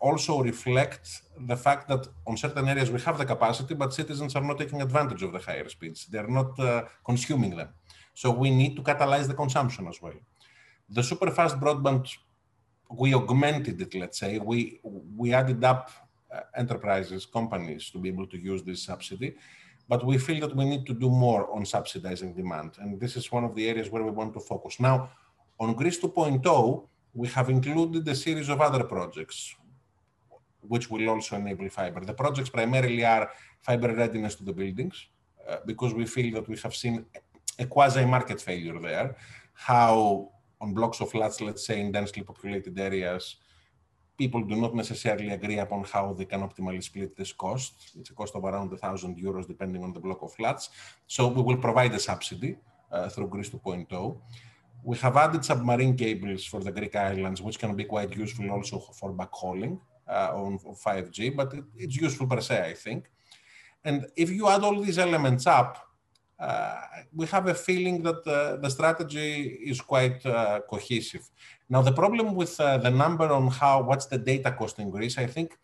[0.00, 4.42] also reflect the fact that on certain areas we have the capacity, but citizens are
[4.42, 6.06] not taking advantage of the higher speeds.
[6.06, 7.70] They're not uh, consuming them.
[8.14, 10.14] So we need to catalyze the consumption as well.
[10.94, 12.04] The super fast broadband,
[13.02, 14.38] we augmented it, let's say.
[14.38, 14.80] We,
[15.16, 15.90] we added up
[16.32, 19.34] uh, enterprises, companies to be able to use this subsidy.
[19.88, 22.70] But we feel that we need to do more on subsidizing demand.
[22.78, 24.78] And this is one of the areas where we want to focus.
[24.78, 25.10] Now,
[25.58, 29.54] on Greece 2.0, we have included a series of other projects
[30.60, 32.00] which will also enable fiber.
[32.00, 33.30] The projects primarily are
[33.60, 35.06] fiber readiness to the buildings,
[35.48, 37.04] uh, because we feel that we have seen
[37.58, 39.16] a quasi-market failure there,
[39.52, 43.36] how on blocks of flats, let's say in densely populated areas,
[44.16, 47.92] people do not necessarily agree upon how they can optimally split this cost.
[47.98, 50.70] It's a cost of around 1,000 euros depending on the block of flats.
[51.06, 52.56] So we will provide a subsidy
[52.92, 54.20] uh, through Greece 2.0.
[54.84, 58.78] We have added submarine cables for the Greek islands, which can be quite useful also
[58.78, 63.10] for backhauling uh, on 5G, but it, it's useful per se, I think.
[63.84, 65.78] And if you add all these elements up,
[67.14, 71.28] we have a feeling that uh, the strategy is quite uh, cohesive.
[71.68, 75.18] Now, the problem with uh, the number on how what's the data cost in Greece,
[75.18, 75.56] I think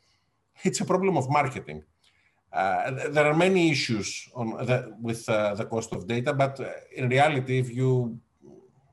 [0.62, 1.83] it's a problem of marketing.
[2.52, 6.59] Uh, there are many issues on the, with uh, the cost of data, but
[6.96, 8.18] in reality, if you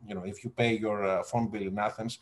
[0.07, 2.19] you know if you pay your phone bill in Athens,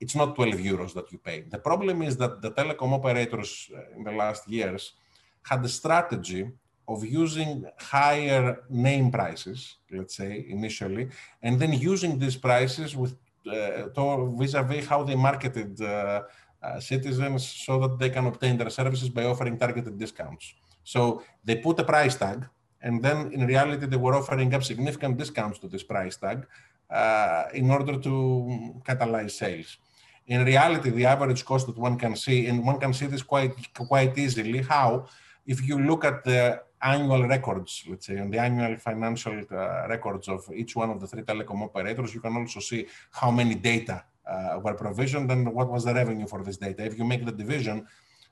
[0.00, 1.42] it's not 12 euros that you pay.
[1.42, 4.94] The problem is that the telecom operators in the last years
[5.42, 6.50] had a strategy
[6.92, 7.50] of using
[7.96, 9.60] higher name prices,
[9.96, 11.04] let's say initially,
[11.44, 13.12] and then using these prices with
[13.46, 16.22] uh, vis-a-vis how they marketed uh,
[16.62, 20.44] uh, citizens so that they can obtain their services by offering targeted discounts.
[20.94, 22.40] So they put a price tag,
[22.82, 26.38] and then in reality they were offering up significant discounts to this price tag
[27.00, 28.12] uh, in order to
[28.88, 29.70] catalyze sales.
[30.26, 33.54] In reality, the average cost that one can see, and one can see this quite
[33.74, 35.06] quite easily, how
[35.46, 40.28] if you look at the annual records, let's say, on the annual financial uh, records
[40.28, 44.04] of each one of the three telecom operators, you can also see how many data
[44.26, 46.84] uh, were provisioned and what was the revenue for this data.
[46.84, 47.86] If you make the division,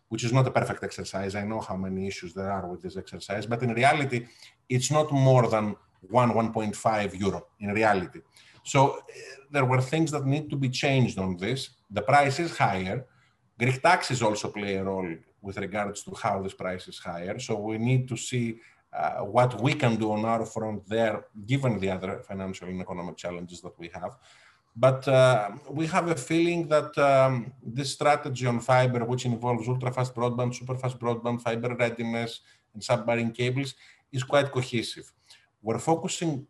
[0.08, 2.96] which is not a perfect exercise, I know how many issues there are with this
[2.96, 4.26] exercise, but in reality,
[4.68, 5.76] it's not more than
[6.08, 8.20] 1, 1.5 euro in reality.
[8.62, 9.00] So uh,
[9.50, 11.70] there were things that need to be changed on this.
[11.90, 13.06] The price is higher.
[13.58, 17.38] Greek taxes also play a role with regards to how this price is higher.
[17.38, 18.60] So we need to see
[18.92, 23.16] uh, what we can do on our front there, given the other financial and economic
[23.16, 24.16] challenges that we have.
[24.74, 30.14] But uh, we have a feeling that um, this strategy on fiber, which involves ultra-fast
[30.14, 32.40] broadband, super-fast broadband, fiber readiness,
[32.72, 33.74] and submarine cables,
[34.12, 35.12] is quite cohesive.
[35.60, 36.46] We're focusing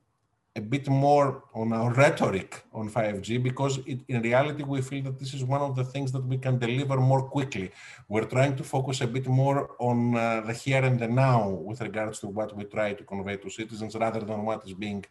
[0.59, 1.29] a bit more
[1.61, 5.63] on our rhetoric on 5G because it, in reality we feel that this is one
[5.69, 7.67] of the things that we can deliver more quickly.
[8.13, 9.59] We're trying to focus a bit more
[9.91, 13.37] on uh, the here and the now with regards to what we try to convey
[13.39, 15.05] to citizens rather than what is being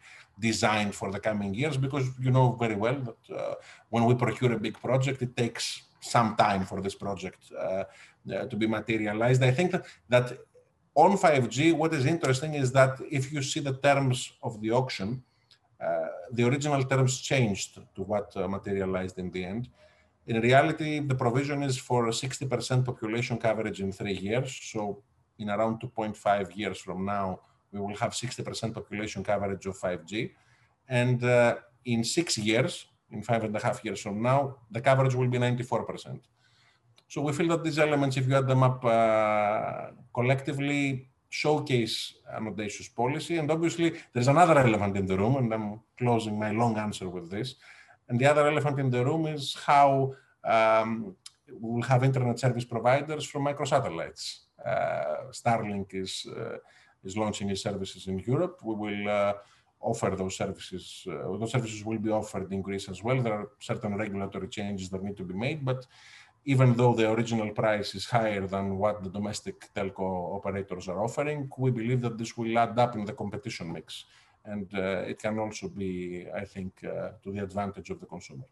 [0.47, 3.55] designed for the coming years because you know very well that uh,
[3.89, 5.65] when we procure a big project it takes
[5.99, 7.83] some time for this project uh,
[8.33, 9.41] uh to be materialized.
[9.51, 9.83] I think that,
[10.13, 10.25] that
[10.97, 15.23] on 5G, what is interesting is that if you see the terms of the auction,
[16.31, 19.69] the original terms changed to what uh, materialized in the end.
[20.27, 24.59] In reality, the provision is for 60% population coverage in three years.
[24.71, 25.01] So
[25.39, 27.39] in around 2.5 years from now,
[27.71, 30.31] we will have 60% population coverage of 5G.
[30.89, 35.15] And uh, in six years, in five and a half years from now, the coverage
[35.15, 36.19] will be 94%.
[37.07, 42.47] So we feel that these elements, if you add them up uh, collectively, showcase an
[42.47, 43.37] audacious policy.
[43.37, 47.29] And obviously, there's another elephant in the room, and I'm closing my long answer with
[47.29, 47.55] this.
[48.09, 51.15] And the other elephant in the room is how um,
[51.51, 54.39] we'll have internet service providers from microsatellites.
[54.65, 56.57] Uh, Starlink is, uh,
[57.03, 58.59] is launching its services in Europe.
[58.63, 59.33] We will uh,
[59.79, 61.05] offer those services.
[61.07, 63.21] Uh, those services will be offered in Greece as well.
[63.21, 65.85] There are certain regulatory changes that need to be made, but
[66.53, 71.49] even though the original price is higher than what the domestic telco operators are offering,
[71.57, 74.05] we believe that this will add up in the competition mix.
[74.45, 78.45] And uh, it can also be, I think, uh, to the advantage of the consumer.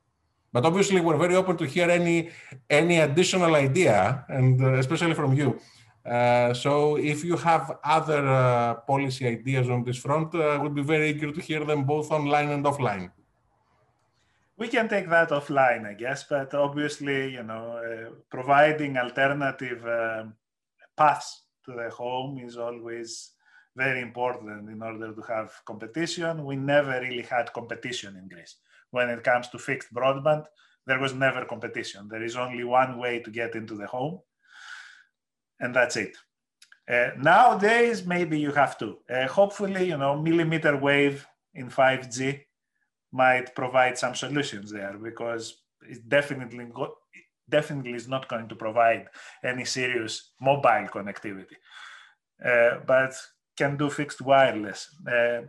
[0.52, 2.32] But obviously, we're very open to hear any,
[2.70, 5.58] any additional idea, and uh, especially from you.
[6.06, 10.76] Uh, so if you have other uh, policy ideas on this front, I uh, would
[10.76, 13.10] be very eager to hear them both online and offline.
[14.58, 16.24] We can take that offline, I guess.
[16.24, 20.26] But obviously, you know, uh, providing alternative uh,
[20.96, 23.32] paths to the home is always
[23.76, 26.46] very important in order to have competition.
[26.46, 28.56] We never really had competition in Greece.
[28.92, 30.46] When it comes to fixed broadband,
[30.88, 32.08] there was never competition.
[32.08, 34.20] There is only one way to get into the home,
[35.60, 36.16] and that's it.
[36.88, 39.00] Uh, nowadays, maybe you have to.
[39.10, 41.26] Uh, hopefully, you know, millimeter wave
[41.56, 42.42] in 5G
[43.16, 45.44] might provide some solutions there because
[45.90, 46.68] it definitely
[47.50, 49.06] definitely is not going to provide
[49.44, 51.58] any serious mobile connectivity,
[52.44, 53.14] uh, but
[53.58, 54.90] can do fixed wireless.
[55.08, 55.42] Uh,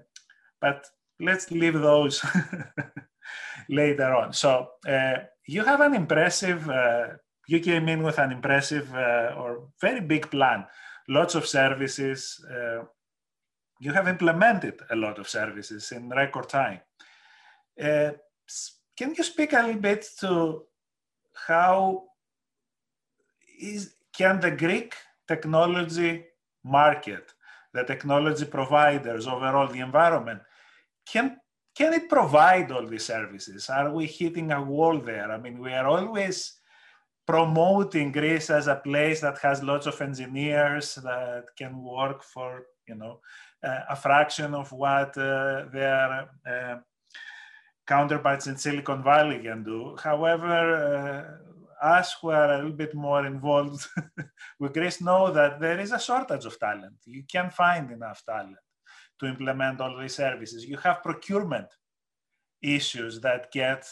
[0.61, 0.87] but
[1.21, 2.25] let's leave those
[3.69, 4.33] later on.
[4.33, 5.15] So uh,
[5.47, 7.07] you have an impressive, uh,
[7.49, 10.67] you came in with an impressive uh, or very big plan,
[11.09, 12.45] lots of services.
[12.51, 12.85] Uh,
[13.81, 16.81] you have implemented a lot of services in record time.
[17.79, 20.63] Can you speak a little bit to
[21.47, 22.05] how
[23.61, 24.95] is can the Greek
[25.29, 26.25] technology
[26.65, 27.33] market,
[27.73, 30.41] the technology providers, overall the environment,
[31.07, 31.37] can
[31.77, 33.69] can it provide all these services?
[33.69, 35.31] Are we hitting a wall there?
[35.31, 36.59] I mean, we are always
[37.27, 42.95] promoting Greece as a place that has lots of engineers that can work for, you
[42.95, 43.21] know,
[43.63, 46.77] uh, a fraction of what uh, their uh,
[47.87, 49.97] counterparts in Silicon Valley can do.
[50.03, 51.39] However,
[51.81, 53.87] uh, us who are a little bit more involved
[54.59, 56.97] with Greece know that there is a shortage of talent.
[57.05, 58.57] You can't find enough talent
[59.21, 60.65] to implement all these services.
[60.65, 61.69] You have procurement
[62.63, 63.87] issues that get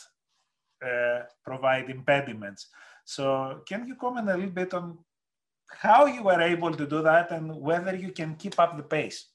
[0.84, 2.68] uh, provide impediments.
[3.04, 4.98] So can you comment a little bit on
[5.68, 9.26] how you were able to do that and whether you can keep up the pace?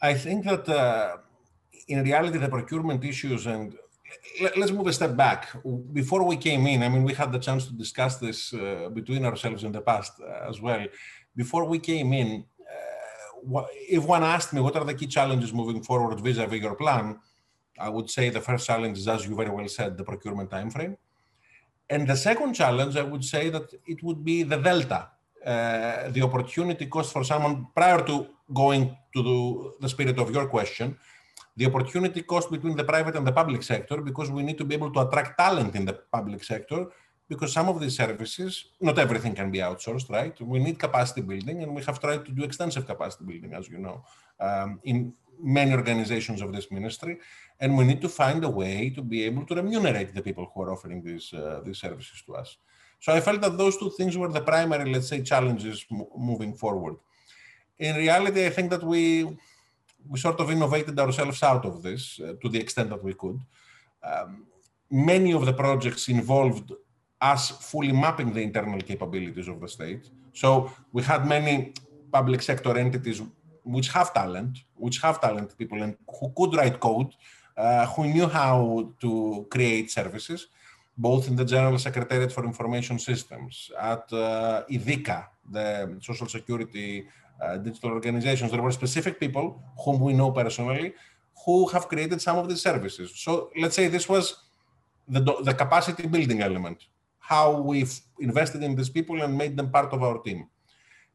[0.00, 1.16] I think that uh,
[1.88, 3.76] in reality, the procurement issues and
[4.40, 5.48] let's move a step back.
[5.92, 9.24] Before we came in, I mean, we had the chance to discuss this uh, between
[9.24, 10.84] ourselves in the past uh, as well.
[11.34, 13.62] Before we came in, uh,
[13.96, 17.18] if one asked me what are the key challenges moving forward vis-a-vis your plan,
[17.78, 20.96] I would say the first challenge is, as you very well said, the procurement timeframe.
[21.90, 25.08] And the second challenge, I would say that it would be the delta,
[25.44, 30.46] uh, the opportunity cost for someone prior to going to the, the spirit of your
[30.46, 30.96] question,
[31.56, 34.74] the opportunity cost between the private and the public sector because we need to be
[34.74, 36.86] able to attract talent in the public sector
[37.28, 40.40] because some of these services, not everything can be outsourced, right?
[40.40, 43.78] We need capacity building, and we have tried to do extensive capacity building, as you
[43.78, 44.04] know,
[44.38, 47.18] um, in many organizations of this ministry.
[47.58, 50.62] And we need to find a way to be able to remunerate the people who
[50.62, 52.58] are offering these, uh, these services to us.
[53.00, 55.84] So I felt that those two things were the primary, let's say, challenges
[56.16, 56.96] moving forward.
[57.78, 59.36] In reality, I think that we
[60.08, 63.38] we sort of innovated ourselves out of this uh, to the extent that we could.
[64.02, 64.46] Um,
[64.90, 66.72] many of the projects involved
[67.20, 70.10] us fully mapping the internal capabilities of the state.
[70.32, 71.74] So we had many
[72.12, 73.22] public sector entities
[73.64, 77.12] which have talent, which have talented people and who could write code,
[77.56, 80.46] uh, who knew how to create services,
[80.96, 87.06] both in the General Secretariat for Information Systems, at uh, IDIKA, the Social Security
[87.40, 88.50] uh, digital organizations.
[88.50, 90.94] There were specific people whom we know personally
[91.44, 93.12] who have created some of these services.
[93.14, 94.44] So let's say this was
[95.08, 96.86] the, the capacity building element,
[97.18, 100.48] how we've invested in these people and made them part of our team.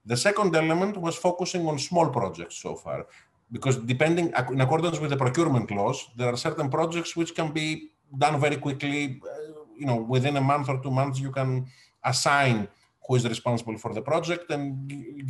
[0.06, 3.08] The second element was focusing on small projects so far,
[3.52, 7.92] because depending in accordance with the procurement laws, there are certain projects which can be
[8.18, 9.22] done very quickly.
[9.24, 11.66] Uh, you know, within a month or two months, you can
[12.06, 12.68] assign
[13.12, 14.66] who is responsible for the project and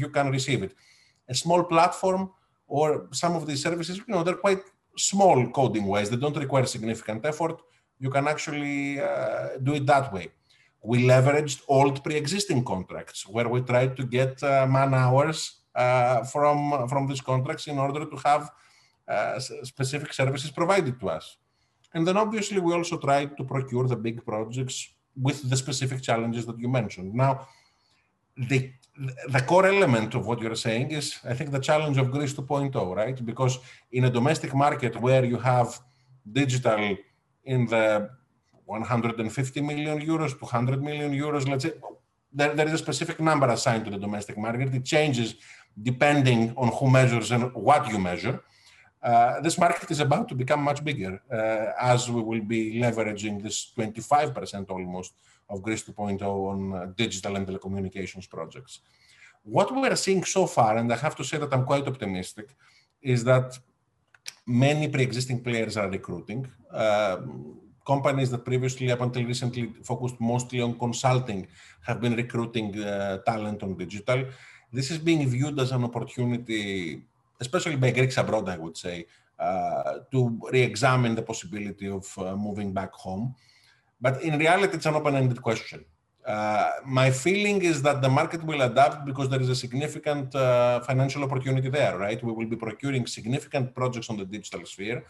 [0.01, 0.73] you can receive it.
[1.27, 2.29] A small platform
[2.67, 4.63] or some of these services, you know, they're quite
[4.95, 6.07] small coding wise.
[6.09, 7.57] They don't require significant effort.
[7.99, 10.27] You can actually uh, do it that way.
[10.84, 15.39] We leveraged old pre-existing contracts where we tried to get uh, man hours
[15.75, 18.43] uh, from, from these contracts in order to have
[19.07, 19.39] uh,
[19.73, 21.38] specific services provided to us.
[21.93, 24.77] And then obviously we also tried to procure the big projects
[25.15, 27.13] with the specific challenges that you mentioned.
[27.13, 27.47] Now,
[28.38, 28.71] the
[29.29, 32.95] the core element of what you're saying is, I think, the challenge of Greece 2.0,
[32.95, 33.25] right?
[33.25, 33.57] Because
[33.91, 35.79] in a domestic market where you have
[36.32, 36.97] digital
[37.43, 38.09] in the
[38.65, 41.73] 150 million euros, 200 million euros, let's say,
[42.32, 44.73] there, there is a specific number assigned to the domestic market.
[44.73, 45.36] It changes
[45.82, 48.41] depending on who measures and what you measure.
[49.02, 53.41] Uh, this market is about to become much bigger uh, as we will be leveraging
[53.41, 55.14] this 25% almost
[55.49, 58.80] of Greece 2.0 on uh, digital and telecommunications projects.
[59.43, 62.56] What we're seeing so far, and I have to say that I'm quite optimistic,
[63.02, 63.58] is that
[64.45, 66.47] many pre-existing players are recruiting.
[66.70, 71.47] Um, companies that previously, up until recently, focused mostly on consulting
[71.82, 72.72] have been recruiting
[73.26, 74.26] talent on digital.
[74.72, 77.02] This is being viewed as an opportunity,
[77.41, 79.05] especially by Greeks abroad, I would say,
[79.39, 83.35] uh, to re-examine the possibility of uh, moving back home.
[83.99, 85.83] But in reality, it's an open-ended question.
[86.25, 90.79] Uh, my feeling is that the market will adapt because there is a significant uh,
[90.81, 92.23] financial opportunity there, right?
[92.23, 95.03] We will be procuring significant projects on the digital sphere,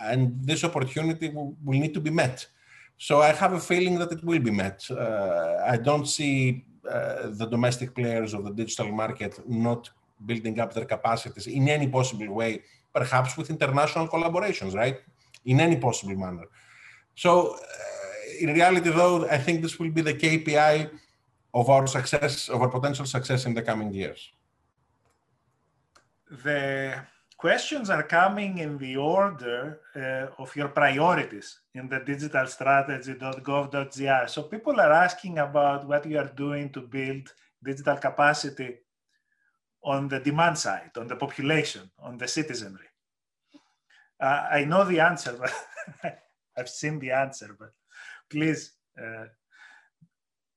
[0.00, 0.20] and
[0.50, 2.46] this opportunity will, will need to be met.
[2.96, 4.88] So I have a feeling that it will be met.
[4.88, 9.90] Uh, I don't see uh, the domestic players of the digital market not
[10.26, 12.62] building up their capacities in any possible way,
[12.92, 14.98] perhaps with international collaborations, right?
[15.44, 16.46] In any possible manner.
[17.14, 17.58] So uh,
[18.40, 20.90] in reality, though, I think this will be the KPI
[21.52, 24.32] of our success, of our potential success in the coming years.
[26.42, 26.94] The
[27.36, 34.26] questions are coming in the order uh, of your priorities in the digital strategy.gov.gr.
[34.28, 38.78] So people are asking about what you are doing to build digital capacity
[39.84, 42.88] on the demand side, on the population, on the citizenry.
[44.18, 45.38] Uh, I know the answer,
[46.02, 46.22] but
[46.56, 47.72] I've seen the answer, but
[48.30, 49.26] please uh,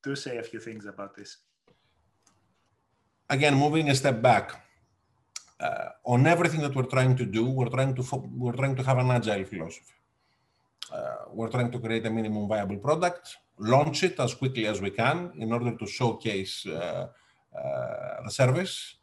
[0.04, 1.38] do say a few things about this.
[3.30, 4.64] Again, moving a step back,
[5.60, 8.04] uh, on everything that we're trying to do, we're trying to
[8.36, 9.96] we're trying to have an agile philosophy.
[10.92, 14.92] Uh, we're trying to create a minimum viable product, launch it as quickly as we
[14.92, 17.08] can in order to showcase uh,
[17.56, 18.97] uh the service,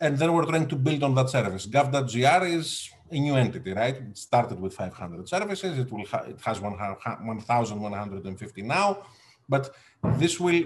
[0.00, 1.66] and then we're trying to build on that service.
[1.66, 3.96] Gov.gr is a new entity, right?
[3.96, 5.78] It started with 500 services.
[5.78, 9.04] It will ha- it has 1,150 now,
[9.48, 9.74] but
[10.16, 10.64] this will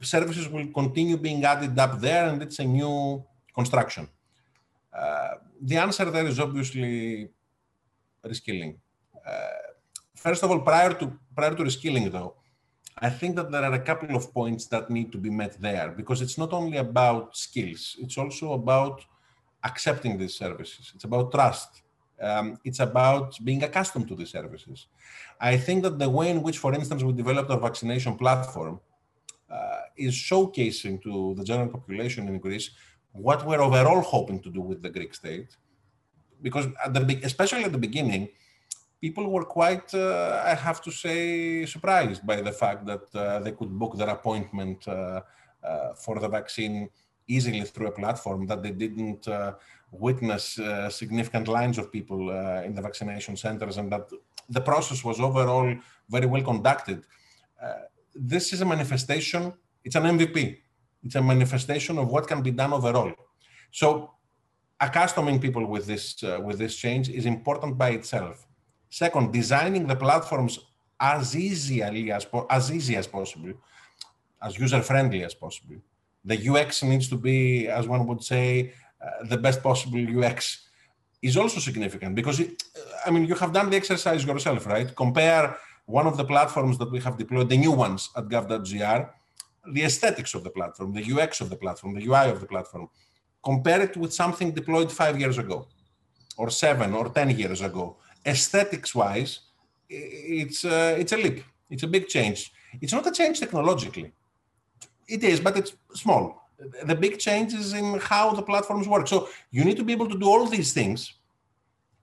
[0.00, 4.08] services will continue being added up there, and it's a new construction.
[4.92, 7.28] Uh, the answer there is obviously
[8.24, 8.76] reskilling.
[9.26, 9.46] Uh,
[10.14, 12.34] first of all, prior to prior to reskilling, though,
[12.98, 15.90] I think that there are a couple of points that need to be met there
[15.90, 19.04] because it's not only about skills; it's also about
[19.64, 20.92] accepting these services.
[20.94, 21.82] It's about trust.
[22.20, 24.86] Um, it's about being accustomed to these services.
[25.40, 28.80] I think that the way in which, for instance, we developed our vaccination platform
[29.50, 32.70] uh, is showcasing to the general population in Greece
[33.12, 35.56] what we're overall hoping to do with the Greek state.
[36.42, 38.28] Because at the especially at the beginning,
[39.04, 41.18] people were quite, uh, I have to say,
[41.74, 44.94] surprised by the fact that uh, they could book their appointment uh,
[45.68, 46.76] uh for the vaccine
[47.36, 49.52] easily through a platform, that they didn't uh,
[50.06, 50.64] witness uh,
[51.00, 52.20] significant lines of people
[52.68, 54.06] in the vaccination centers, and that
[54.56, 55.68] the process was overall
[56.14, 57.00] very well conducted.
[58.34, 59.42] this is a manifestation,
[59.86, 60.38] it's an MVP
[61.06, 63.12] it's a manifestation of what can be done overall.
[63.80, 63.84] So
[64.86, 66.04] accustoming people with this,
[66.46, 68.36] with this change is important by itself.
[69.02, 70.60] Second, designing the platforms
[71.00, 73.52] as easy as, as easy as possible,
[74.40, 75.78] as user-friendly as possible.
[76.24, 78.72] The UX needs to be, as one would say,
[79.04, 80.68] uh, the best possible UX
[81.20, 82.62] is also significant because, it,
[83.04, 84.94] I mean, you have done the exercise yourself, right?
[84.94, 89.00] Compare one of the platforms that we have deployed, the new ones at gov.gr,
[89.72, 92.88] the aesthetics of the platform, the UX of the platform, the UI of the platform.
[93.42, 95.66] Compare it with something deployed five years ago,
[96.36, 97.96] or seven, or 10 years ago.
[98.26, 99.40] Aesthetics wise,
[99.88, 101.44] it's, it's a leap.
[101.70, 102.52] It's a big change.
[102.80, 104.12] It's not a change technologically.
[105.08, 106.48] It is, but it's small.
[106.84, 109.06] The big change is in how the platforms work.
[109.08, 111.14] So you need to be able to do all these things.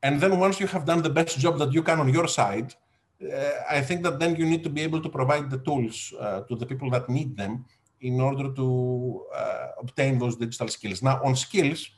[0.03, 2.74] And then once you have done the best job that you can on your side,
[3.22, 6.41] uh, I think that then you need to be able to provide the tools uh,
[6.41, 7.65] to the people that need them
[8.01, 11.03] in order to uh, obtain those digital skills.
[11.03, 11.89] Now, on skills,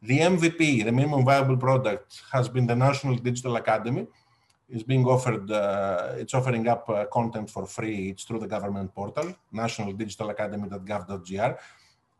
[0.00, 4.06] the MVP, the minimum viable product, has been the National Digital Academy.
[4.68, 8.10] It's being offered, uh, it's offering up uh, content for free.
[8.10, 11.58] It's through the government portal, nationaldigitalacademy.gov.gr.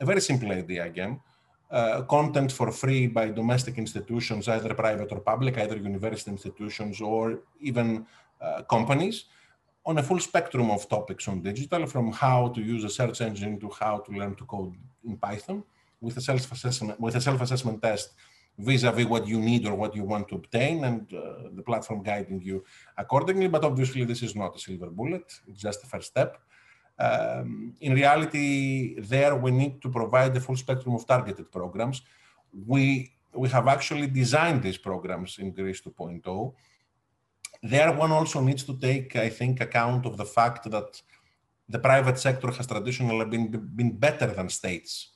[0.00, 1.20] A very simple idea again.
[1.70, 7.40] Uh, content for free by domestic institutions, either private or public, either university institutions or
[7.60, 8.06] even
[8.40, 9.26] uh, companies
[9.84, 13.60] on a full spectrum of topics on digital, from how to use a search engine
[13.60, 14.74] to how to learn to code
[15.04, 15.62] in Python
[16.00, 18.10] with a self-assessment with a self-assessment test
[18.58, 22.42] vis-a-vis what you need or what you want to obtain and uh, the platform guiding
[22.42, 22.64] you
[22.96, 23.46] accordingly.
[23.46, 25.26] But obviously, this is not a silver bullet.
[25.46, 26.38] It's just the first step.
[26.98, 32.02] Um, in reality, there we need to provide the full spectrum of targeted programs.
[32.66, 36.54] We, we have actually designed these programs in Greece 2.0
[37.62, 41.02] there one also needs to take, I think, account of the fact that
[41.68, 45.10] the private sector has traditionally been, been better than states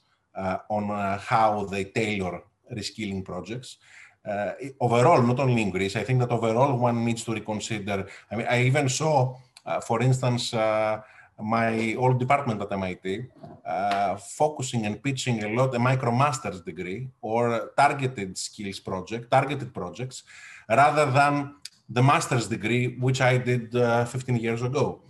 [0.69, 3.79] on uh, how they tailor reskilling projects.
[4.25, 8.07] uh, overall, not only in Greece, I think that overall one needs to reconsider.
[8.31, 11.01] I mean, I even saw, uh, for instance, uh,
[11.41, 13.25] my old department at MIT
[13.67, 20.23] uh, focusing and pitching a lot a micromasters degree or targeted skills project, targeted projects,
[20.69, 21.57] rather than
[21.89, 25.03] the master's degree, which I did uh, 15 years ago.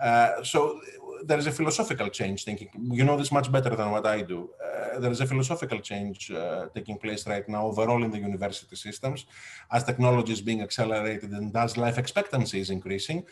[0.00, 0.80] Uh, so
[1.24, 2.68] there is a philosophical change thinking.
[2.98, 4.50] You know this much better than what I do.
[4.64, 8.76] Uh, there is a philosophical change uh, taking place right now overall in the university
[8.76, 9.26] systems
[9.70, 13.24] as technology is being accelerated and as life expectancy is increasing.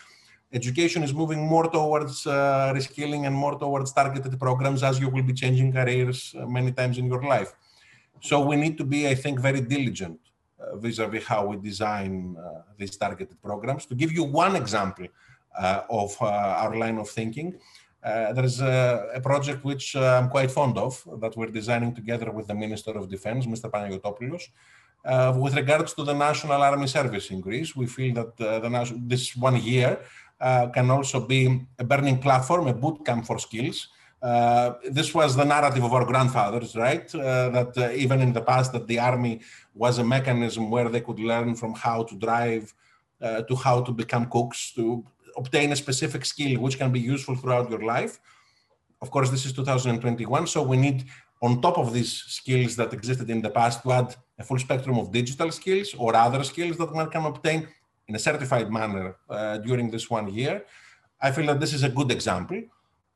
[0.53, 5.23] Education is moving more towards uh, reskilling and more towards targeted programs as you will
[5.23, 7.53] be changing careers uh, many times in your life.
[8.21, 10.19] So we need to be, I think, very diligent
[10.59, 13.87] uh, vis-a-vis how we design uh, these targeted programs.
[13.87, 15.07] To give you one example
[15.59, 17.59] of our line of thinking,
[18.03, 21.95] uh, there is a, a, project which uh, I'm quite fond of that we're designing
[21.95, 23.69] together with the Minister of Defense, Mr.
[23.71, 24.45] Panagiotopoulos.
[25.05, 29.37] Uh, with regards to the National Army Service in Greece, we feel that the, this
[29.37, 29.99] one year
[30.41, 33.89] can also be a burning platform, a boot camp for skills.
[34.23, 37.13] Uh, this was the narrative of our grandfathers, right?
[37.15, 39.41] Uh, that uh, even in the past, that the army
[39.75, 42.73] was a mechanism where they could learn from how to drive,
[43.21, 45.05] to how to become cooks, to
[45.39, 48.19] obtain a specific skill which can be useful throughout your life.
[49.01, 51.05] Of course, this is 2021, so we need,
[51.41, 54.99] on top of these skills that existed in the past, to add a full spectrum
[54.99, 57.69] of digital skills or other skills that one can obtain
[58.09, 60.65] in a certified manner uh, during this one year.
[61.21, 62.61] I feel that this is a good example.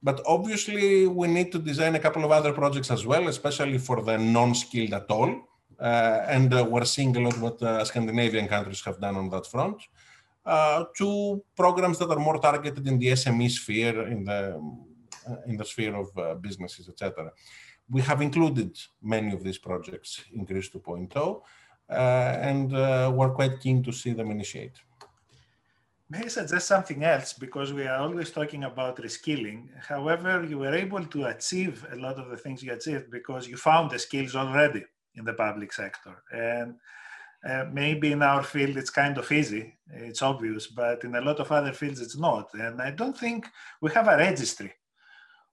[0.04, 4.02] But obviously, we need to design a couple of other projects as well, especially for
[4.02, 5.30] the non-skilled at all.
[5.78, 9.46] Uh, and uh, we're seeing a lot what uh, Scandinavian countries have done on that
[9.46, 9.78] front
[10.44, 14.60] uh, to programs that are more targeted in the SME sphere, in the
[15.46, 17.30] in the sphere of uh, businesses, etc.
[17.88, 21.42] We have included many of these projects in Greece 2.0,
[21.88, 24.80] uh, and uh, we're quite keen to see them initiate.
[26.12, 29.68] May I suggest something else because we are always talking about reskilling.
[29.80, 33.56] However, you were able to achieve a lot of the things you achieved because you
[33.56, 34.84] found the skills already
[35.14, 36.22] in the public sector.
[36.30, 36.74] And
[37.48, 41.40] uh, maybe in our field it's kind of easy, it's obvious, but in a lot
[41.40, 42.48] of other fields it's not.
[42.54, 43.46] And I don't think
[43.80, 44.72] we have a registry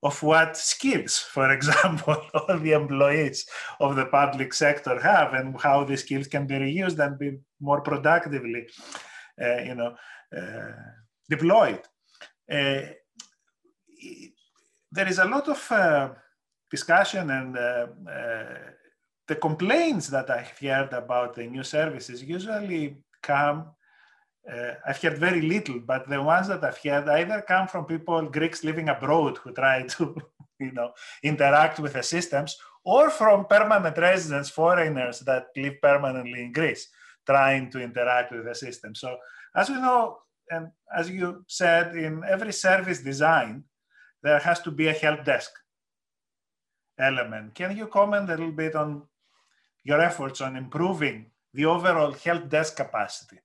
[0.02, 3.46] of what skills, for example, all the employees
[3.80, 7.82] of the public sector have and how these skills can be reused and be more
[7.82, 8.68] productively,
[9.42, 9.96] uh, you know,
[10.38, 10.72] uh,
[11.30, 11.82] deployed.
[12.52, 12.82] Uh,
[14.92, 16.10] there is a lot of uh,
[16.72, 17.58] discussion and
[19.30, 23.67] the complaints that I've heard about the new services usually come,
[24.51, 28.23] uh, I've heard very little, but the ones that I've heard either come from people,
[28.23, 30.15] Greeks living abroad who try to,
[30.59, 36.51] you know, interact with the systems, or from permanent residents, foreigners that live permanently in
[36.51, 36.89] Greece,
[37.23, 38.95] trying to interact with the system.
[38.95, 39.15] So
[39.55, 40.17] as we know,
[40.49, 43.63] and as you said, in every service design,
[44.23, 45.51] there has to be a help desk
[46.97, 47.53] element.
[47.53, 49.03] Can you comment a little bit on
[49.84, 53.39] your efforts on improving the overall help desk capacity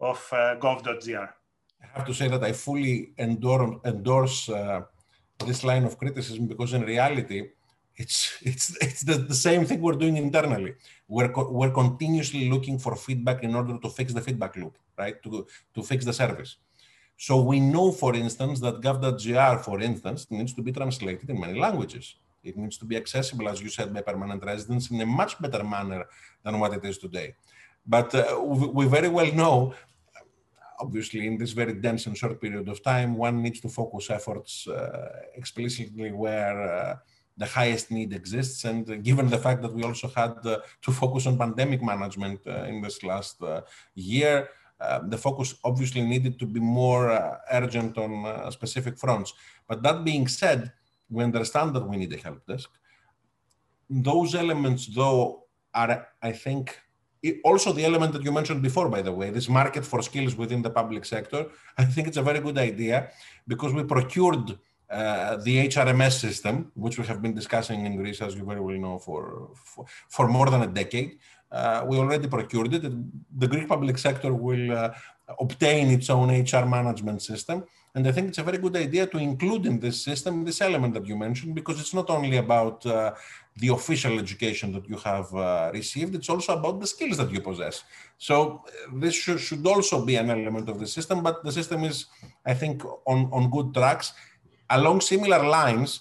[0.00, 1.28] of uh, gov.gr.
[1.82, 4.82] I have to say that I fully endorse, endorse uh,
[5.46, 7.50] this line of criticism because in reality,
[7.96, 10.74] it's, it's, it's the, the same thing we're doing internally.
[11.08, 15.22] We're, co we're continuously looking for feedback in order to fix the feedback loop, right?
[15.24, 16.56] To, to fix the service.
[17.16, 21.58] So we know, for instance, that gov.gr, for instance, needs to be translated in many
[21.58, 22.16] languages.
[22.42, 25.62] It needs to be accessible, as you said, by permanent residents in a much better
[25.62, 26.04] manner
[26.44, 27.34] than what it is today.
[27.86, 29.74] But uh, we very well know,
[30.80, 34.66] obviously, in this very dense and short period of time, one needs to focus efforts
[34.68, 36.96] uh, explicitly where uh,
[37.36, 38.64] the highest need exists.
[38.64, 42.40] And uh, given the fact that we also had uh, to focus on pandemic management
[42.46, 43.42] uh, in this last
[43.94, 44.48] year,
[45.08, 49.32] the focus obviously needed to be more urgent on specific fronts.
[49.68, 50.72] But that being said,
[51.12, 52.70] we understand that we need a help desk.
[53.88, 55.44] Those elements, though,
[55.74, 56.78] are, I think,
[57.44, 60.62] also the element that you mentioned before, by the way, this market for skills within
[60.62, 61.46] the public sector.
[61.78, 63.10] I think it's a very good idea
[63.46, 64.58] because we procured
[64.90, 68.76] uh, the HRMS system, which we have been discussing in Greece, as you very well
[68.76, 71.18] know, for, for, for more than a decade.
[71.50, 72.82] Uh, we already procured it.
[73.38, 74.90] The Greek public sector will uh,
[75.38, 77.64] obtain its own HR management system.
[77.94, 80.94] And I think it's a very good idea to include in this system this element
[80.94, 83.12] that you mentioned, because it's not only about uh,
[83.56, 87.42] the official education that you have uh, received, it's also about the skills that you
[87.42, 87.84] possess.
[88.16, 91.84] So uh, this should, should also be an element of the system, but the system
[91.84, 92.06] is,
[92.46, 94.14] I think, on, on good tracks.
[94.70, 96.00] Along similar lines,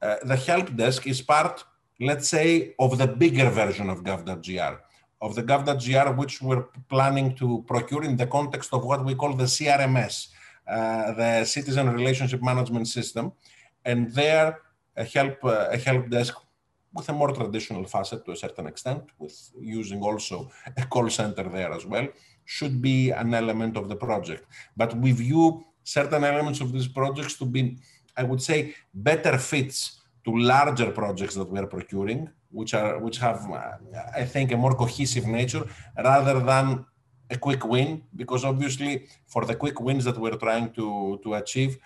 [0.00, 1.64] uh, the help desk is part,
[1.98, 4.78] let's say, of the bigger version of gov.gr
[5.22, 9.32] of the gov.gr, which we're planning to procure in the context of what we call
[9.34, 10.26] the CRMS,
[10.66, 13.32] the Citizen Relationship Management System.
[13.84, 14.58] And there,
[14.96, 16.34] a help, uh, a help desk
[16.94, 21.44] with a more traditional facet to a certain extent, with using also a call center
[21.48, 22.06] there as well,
[22.44, 24.46] should be an element of the project.
[24.76, 27.78] But we view certain elements of these projects to be,
[28.16, 33.18] I would say, better fits to larger projects that we are procuring, which are which
[33.18, 33.72] have, uh,
[34.14, 35.64] I think, a more cohesive nature
[35.96, 36.84] rather than
[37.30, 38.02] a quick win.
[38.14, 41.78] Because obviously, for the quick wins that we're trying to to achieve,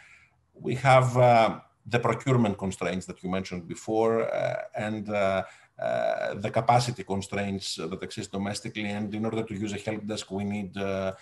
[0.54, 5.42] we have uh, the procurement constraints that you mentioned before, uh, and uh,
[5.78, 8.86] uh, the capacity constraints that exist domestically.
[8.86, 11.12] And in order to use a help desk, we need uh,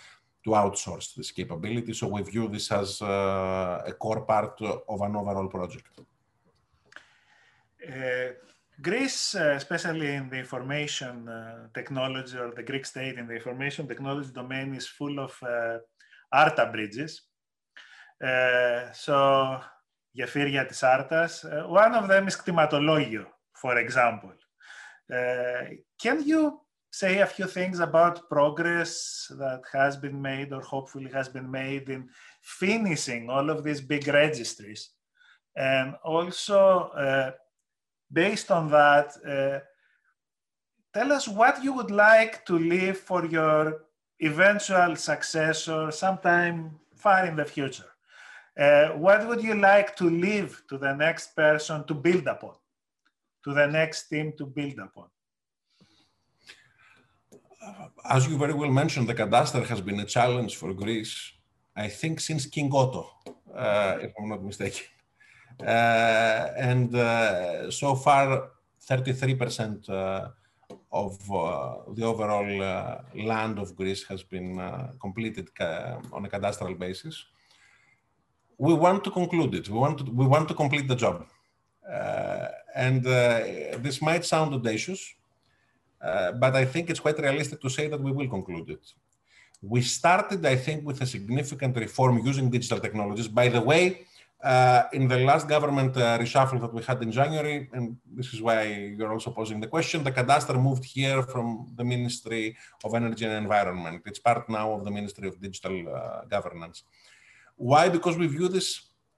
[0.45, 1.93] to outsource this capability.
[1.95, 6.01] So we view this as uh, a core part of an overall project.
[8.82, 13.88] Greece, uh, especially in the information uh, technology or the Greek state in the information
[13.88, 15.78] technology domain is full of uh,
[16.32, 17.22] ARTA bridges.
[18.94, 19.60] so,
[20.12, 21.46] γεφύρια της Άρτας.
[21.70, 23.26] one of them is κτηματολόγιο,
[23.62, 24.34] for example.
[26.02, 28.92] can you say a few things about progress
[29.38, 32.10] that has been made or hopefully has been made in
[32.42, 34.92] finishing all of these big registries?
[35.56, 36.60] And also,
[37.06, 37.32] uh,
[38.15, 39.59] based on that, uh,
[40.97, 43.83] tell us what you would like to leave for your
[44.23, 46.57] eventual successor sometime
[46.95, 47.91] far in the future.
[48.57, 52.55] Uh, what would you like to leave to the next person to build upon,
[53.45, 55.09] to the next team to build upon?
[58.17, 61.33] As you very well mentioned, the cadastre has been a challenge for Greece,
[61.75, 63.11] I think, since King Otto,
[63.55, 64.85] uh, if I'm not mistaken.
[65.61, 68.51] Uh, and uh, so far,
[68.89, 70.29] 33% uh,
[70.93, 71.19] of
[71.97, 72.47] the overall
[73.15, 74.57] land of Greece has been
[75.01, 75.49] completed
[76.13, 77.25] on a cadastral basis.
[78.59, 79.69] We want to conclude it.
[79.69, 81.27] We want to, we want to complete the job.
[82.75, 83.03] and
[83.85, 85.01] this might sound audacious,
[86.05, 88.85] uh, but I think it's quite realistic to say that we will conclude it.
[89.63, 93.29] We started, I think, with a significant reform using digital technologies.
[93.29, 94.07] By the way,
[94.45, 98.43] uh, in the last government uh, reshuffle that we had in January, and this is
[98.43, 98.63] why
[98.97, 101.47] you're also posing the question, the cadastre moved here from
[101.79, 104.03] the Ministry of Energy and Environment.
[104.05, 106.83] It's part now of the Ministry of Digital uh, Governance.
[107.57, 107.89] Why?
[107.89, 108.69] Because we view this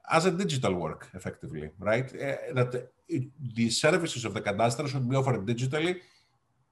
[0.09, 2.07] as a digital work, effectively, right?
[2.15, 3.23] Uh, that it,
[3.59, 5.99] the services of the cadastre should be offered digitally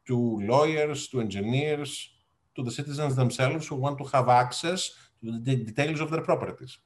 [0.07, 2.09] to lawyers, to engineers,
[2.55, 4.91] to the citizens themselves who want to have access
[5.21, 6.77] to the details of their properties.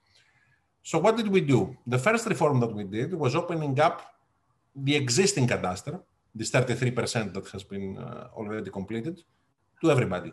[0.83, 1.75] So what did we do?
[1.85, 4.13] The first reform that we did was opening up
[4.75, 6.01] the existing cadastre,
[6.33, 9.21] this 33% that has been uh, already completed,
[9.81, 10.31] to everybody.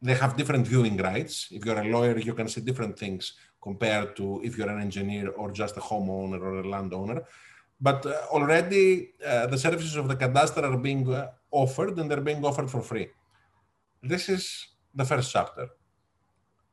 [0.00, 1.48] They have different viewing rights.
[1.50, 5.30] If you're a lawyer, you can see different things compared to if you're an engineer
[5.30, 7.24] or just a homeowner or a landowner.
[7.80, 12.20] But uh, already uh, the services of the cadastre are being uh, offered and they're
[12.20, 13.08] being offered for free.
[14.02, 15.68] This is the first chapter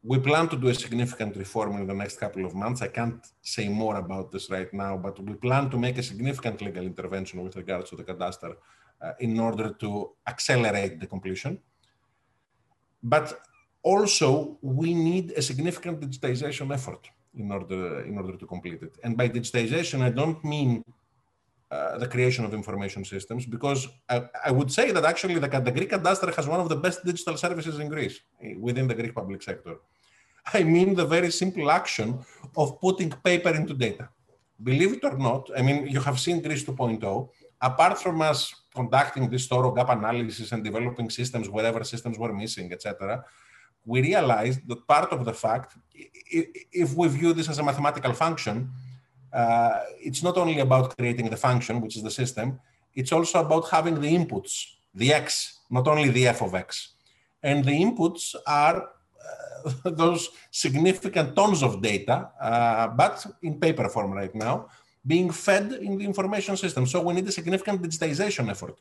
[0.08, 2.82] we plan to do a significant reform in the next couple of months.
[2.84, 6.62] I can't say more about this right now, but we plan to make a significant
[6.62, 8.54] legal intervention with regards to the cadastre
[9.02, 11.60] uh, in order to accelerate the completion.
[13.02, 13.40] But
[13.82, 18.98] also, we need a significant digitization effort in order, in order to complete it.
[19.04, 20.84] And by digitization, I don't mean
[21.72, 25.72] uh, the creation of information systems, because I, I would say that actually the, the
[25.72, 29.16] Greek cadastre has one of the best digital services in Greece eh, within the Greek
[29.16, 29.78] public sector.
[30.54, 32.20] I mean the very simple action
[32.56, 34.10] of putting paper into data.
[34.62, 37.30] Believe it or not, I mean, you have seen Greece 2.0.
[37.62, 42.72] Apart from us conducting this thorough gap analysis and developing systems wherever systems were missing,
[42.72, 43.24] etc.,
[43.86, 48.70] we realized that part of the fact, if we view this as a mathematical function,
[49.32, 52.60] uh, it's not only about creating the function, which is the system,
[52.96, 56.94] it's also about having the inputs, the x, not only the f of x.
[57.44, 58.90] And the inputs are
[59.84, 64.68] those significant tons of data, uh, but in paper form right now,
[65.06, 66.86] being fed in the information system.
[66.86, 68.80] So we need a significant digitization effort.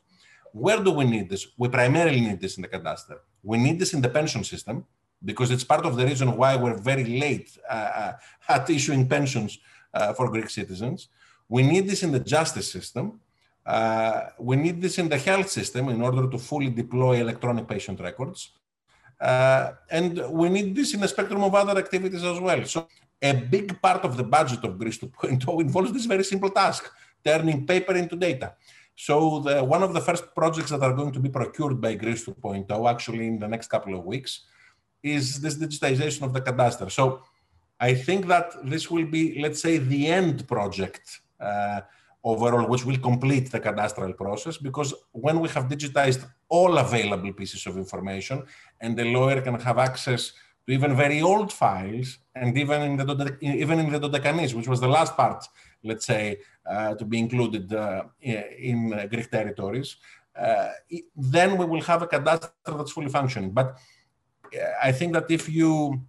[0.51, 1.47] Where do we need this?
[1.57, 3.17] We primarily need this in the cadastre.
[3.43, 4.85] We need this in the pension system
[5.23, 8.13] because it's part of the reason why we're very late uh, uh
[8.55, 9.59] at issuing pensions
[9.93, 11.09] uh, for Greek citizens.
[11.47, 13.19] We need this in the justice system.
[13.65, 17.99] Uh, we need this in the health system in order to fully deploy electronic patient
[17.99, 18.51] records.
[19.19, 22.63] Uh, and we need this in a spectrum of other activities as well.
[22.65, 22.87] So
[23.21, 26.91] a big part of the budget of Greece 2.0 involves this very simple task,
[27.23, 28.53] turning paper into data.
[28.95, 32.25] So the, one of the first projects that are going to be procured by Greece
[32.25, 34.41] 2.0, actually in the next couple of weeks,
[35.03, 36.91] is this digitization of the cadastre.
[36.91, 37.21] So
[37.79, 41.81] I think that this will be, let's say, the end project uh,
[42.31, 44.89] overall, which will complete the cadastral process, because
[45.25, 48.37] when we have digitized all available pieces of information
[48.81, 50.33] and the lawyer can have access
[50.65, 54.79] to even very old files and even in the, even in the Dodecanese, which was
[54.79, 55.45] the last part,
[55.83, 56.23] let's say,
[56.65, 59.97] uh, to be included uh, in uh, Greek territories,
[60.35, 60.71] uh,
[61.15, 63.51] then we will have a cadastre that's fully functioning.
[63.51, 63.77] But
[64.53, 66.01] uh, I think that if you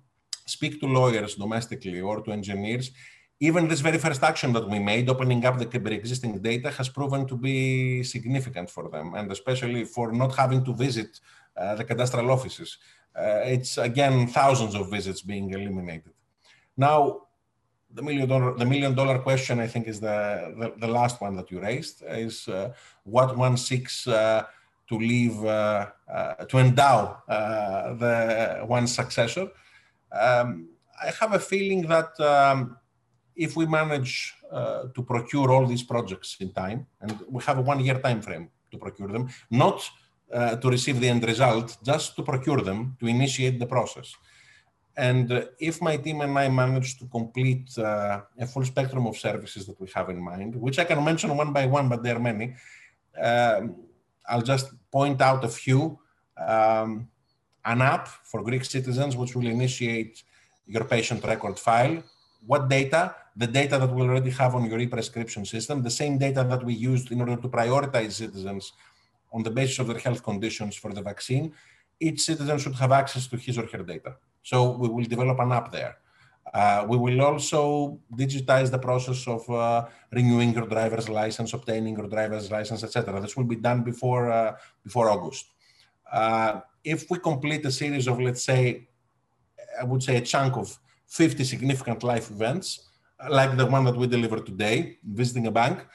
[0.46, 2.90] speak to lawyers domestically or to engineers,
[3.40, 7.26] even this very first action that we made, opening up the pre-existing data, has proven
[7.26, 11.20] to be significant for them, and especially for not having to visit
[11.56, 12.78] uh, the cadastral offices.
[13.14, 16.12] Uh, it's again thousands of visits being eliminated.
[16.76, 17.22] Now,
[17.92, 21.36] the million dollar the million dollar question, I think, is the the, the last one
[21.36, 22.72] that you raised is uh,
[23.04, 24.44] what one seeks uh,
[24.88, 27.22] to leave uh, uh, to endow
[27.98, 29.48] the one's successor.
[30.12, 30.68] Um,
[31.02, 32.18] I have a feeling that.
[32.18, 32.78] Um,
[33.36, 37.62] if we manage uh, to procure all these projects in time, and we have a
[37.62, 39.88] one-year time frame to procure them, not
[40.32, 44.14] uh, to receive the end result, just to procure them, to initiate the process.
[44.96, 49.16] And uh, if my team and I manage to complete uh, a full spectrum of
[49.18, 52.16] services that we have in mind, which I can mention one by one, but there
[52.16, 52.54] are many,
[53.20, 53.76] um,
[54.28, 55.98] I'll just point out a few.
[56.36, 57.08] Um,
[57.66, 60.22] an app for Greek citizens, which will initiate
[60.66, 62.02] your patient record file.
[62.46, 63.14] What data?
[63.36, 66.72] The data that we already have on your e-prescription system, the same data that we
[66.72, 68.72] used in order to prioritize citizens
[69.32, 71.52] on the basis of their health conditions for the vaccine,
[72.00, 74.16] each citizen should have access to his or her data.
[74.42, 75.96] So we will develop an app there.
[76.54, 82.08] Uh, we will also digitize the process of uh, renewing your driver's license, obtaining your
[82.08, 83.20] driver's license, etc.
[83.20, 85.46] This will be done before uh, before August.
[86.10, 88.88] Uh, if we complete a series of, let's say,
[89.80, 90.78] I would say a chunk of
[91.08, 92.86] 50 significant life events,
[93.30, 95.86] like the one that we deliver today, visiting a bank,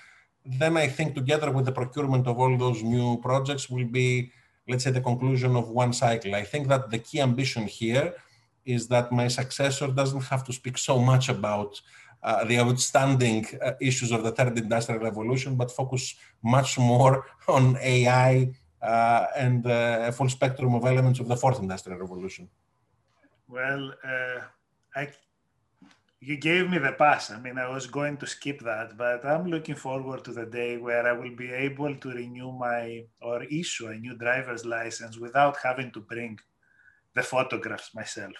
[0.46, 4.32] then I think together with the procurement of all those new projects will be,
[4.68, 6.34] let's say, the conclusion of one cycle.
[6.36, 8.14] I think that the key ambition here
[8.66, 11.80] is that my successor doesn't have to speak so much about
[12.24, 17.78] uh, the outstanding uh, issues of the third industrial revolution, but focus much more on
[17.82, 18.52] AI
[18.82, 22.48] uh, and uh, a full spectrum of elements of the fourth industrial revolution.
[23.48, 24.42] Well, uh,
[24.96, 25.10] I
[26.24, 27.32] you gave me the pass.
[27.32, 30.78] I mean, I was going to skip that, but I'm looking forward to the day
[30.78, 35.58] where I will be able to renew my or issue a new driver's license without
[35.64, 36.40] having to bring
[37.16, 38.36] the photographs myself.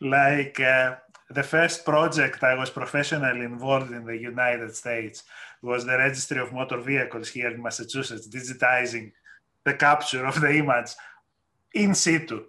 [0.00, 0.96] Like uh,
[1.28, 5.24] the first project I was professionally involved in the United States
[5.62, 9.10] was the Registry of Motor Vehicles here in Massachusetts, digitizing
[9.64, 10.92] the capture of the image
[11.74, 12.44] in situ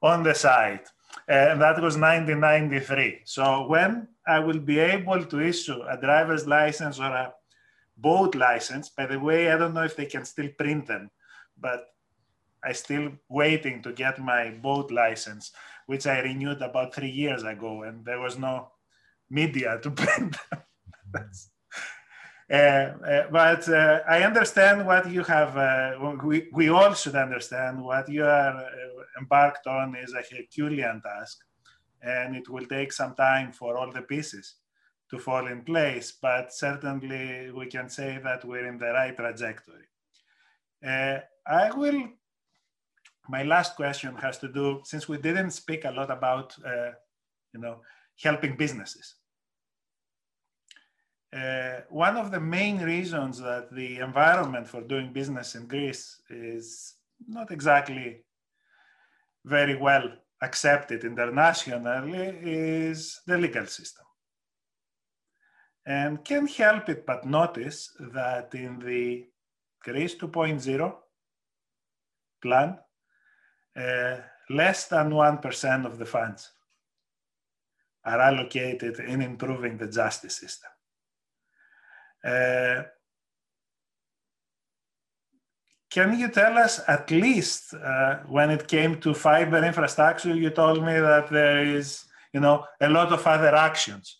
[0.00, 0.88] on the site
[1.28, 3.22] Uh, and that was 1993.
[3.24, 7.32] So when I will be able to issue a driver's license or a
[7.96, 11.10] boat license, by the way, I don't know if they can still print them,
[11.58, 11.86] but
[12.64, 15.52] I still waiting to get my boat license,
[15.86, 18.70] which I renewed about three years ago, and there was no
[19.28, 20.62] media to print them.
[22.50, 25.54] Uh, uh, but uh, I understand what you have,
[26.22, 28.66] we, we all should understand what you are
[29.18, 31.38] embarked on is a Herculean task,
[32.02, 34.56] and it will take some time for all the pieces
[35.10, 39.86] to fall in place, but certainly we can say that we're in the right trajectory.
[40.84, 42.08] Uh, I will,
[43.28, 46.90] my last question has to do, since we didn't speak a lot about, uh,
[47.52, 47.80] you know,
[48.22, 49.14] helping businesses.
[51.32, 56.96] Uh, one of the main reasons that the environment for doing business in Greece is
[57.26, 58.24] not exactly
[59.44, 60.12] very well
[60.42, 64.04] accepted internationally is the legal system.
[65.86, 69.26] And can't help it but notice that in the
[69.82, 70.94] Greece 2.0
[72.42, 72.78] plan,
[73.76, 74.16] uh,
[74.50, 76.50] less than 1% of the funds
[78.04, 80.70] are allocated in improving the justice system.
[85.92, 90.82] Can you tell us at least uh, when it came to fiber infrastructure, you told
[90.82, 94.16] me that there is, you know, a lot of other actions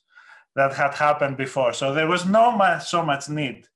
[0.55, 1.72] that had happened before.
[1.72, 3.66] So there was no much, so much need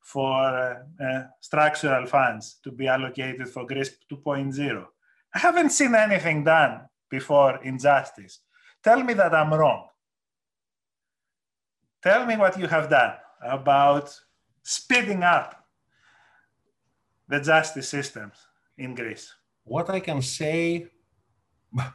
[0.00, 4.84] for uh, uh, structural funds to be allocated for Greece 2.0.
[5.34, 8.40] I haven't seen anything done before in justice.
[8.82, 9.88] Tell me that I'm wrong.
[12.02, 13.14] Tell me what you have done
[13.44, 14.18] about
[14.62, 15.64] speeding up
[17.28, 18.34] the justice systems
[18.78, 19.32] in Greece?
[19.64, 20.88] What I can say,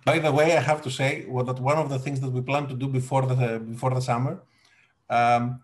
[0.05, 2.41] by the way, I have to say well, that one of the things that we
[2.41, 4.41] plan to do before the before the summer
[5.09, 5.61] um,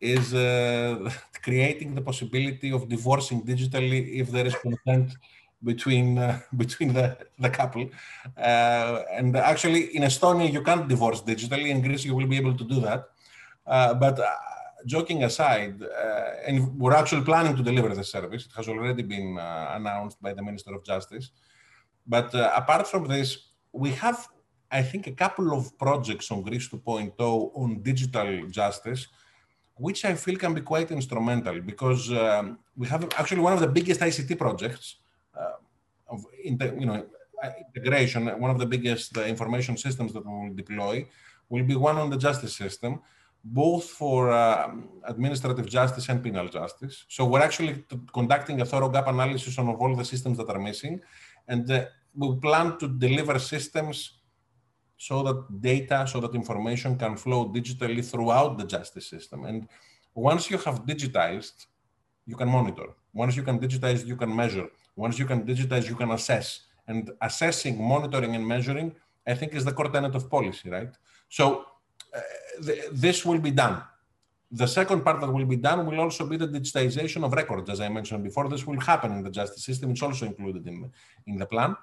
[0.00, 1.10] is uh,
[1.42, 5.16] creating the possibility of divorcing digitally if there is consent
[5.62, 7.88] between uh, between the, the couple.
[8.36, 11.68] Uh, and actually, in Estonia, you can't divorce digitally.
[11.68, 13.08] In Greece, you will be able to do that.
[13.66, 14.34] Uh, but uh,
[14.94, 18.42] joking aside, uh, and we're actually planning to deliver the service.
[18.48, 21.26] It has already been uh, announced by the Minister of Justice.
[22.14, 22.28] But
[22.60, 23.28] apart from this,
[23.84, 24.18] we have,
[24.78, 27.12] I think, a couple of projects on Greece 2.0
[27.62, 28.30] on digital
[28.60, 29.02] justice
[29.78, 33.68] which I feel can be quite instrumental because um, we have actually one of the
[33.68, 34.96] biggest ICT projects
[35.38, 35.58] uh,
[36.08, 37.06] of you know
[37.74, 38.26] integration.
[38.40, 41.06] One of the biggest uh, information systems that we will deploy
[41.48, 43.00] will be one on the justice system,
[43.44, 44.70] both for uh,
[45.04, 47.04] administrative justice and penal justice.
[47.08, 51.00] So we're actually conducting a thorough gap analysis on all the systems that are missing,
[51.46, 54.18] and uh, we plan to deliver systems
[54.96, 59.44] so that data, so that information can flow digitally throughout the justice system.
[59.44, 59.68] And
[60.14, 61.66] once you have digitized,
[62.26, 62.88] you can monitor.
[63.12, 64.68] Once you can digitize, you can measure.
[64.96, 66.62] Once you can digitize, you can assess.
[66.88, 68.94] And assessing, monitoring, and measuring,
[69.26, 70.92] I think, is the core tenet of policy, right?
[71.28, 71.64] So
[72.14, 72.20] uh,
[72.66, 73.76] th this will be done.
[74.50, 77.80] The second part that will be done will also be the digitization of records, as
[77.80, 78.48] I mentioned before.
[78.48, 79.90] This will happen in the justice system.
[79.90, 80.90] It's also included in,
[81.26, 81.76] in the plan.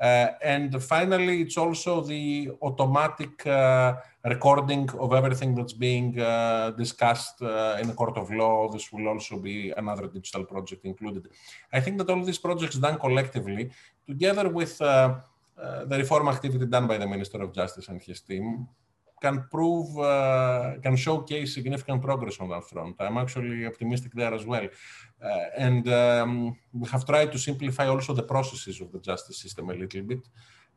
[0.00, 7.42] Uh, and finally, it's also the automatic uh, recording of everything that's being uh, discussed
[7.42, 8.68] uh, in the court of law.
[8.72, 11.28] This will also be another digital project included.
[11.70, 13.70] I think that all these projects done collectively,
[14.06, 15.16] together with uh,
[15.60, 18.66] uh, the reform activity done by the Minister of Justice and his team,
[19.20, 22.96] can prove, uh, can showcase significant progress on that front.
[22.98, 24.66] I'm actually optimistic there as well.
[25.22, 29.68] Uh, and um, we have tried to simplify also the processes of the justice system
[29.70, 30.22] a little bit.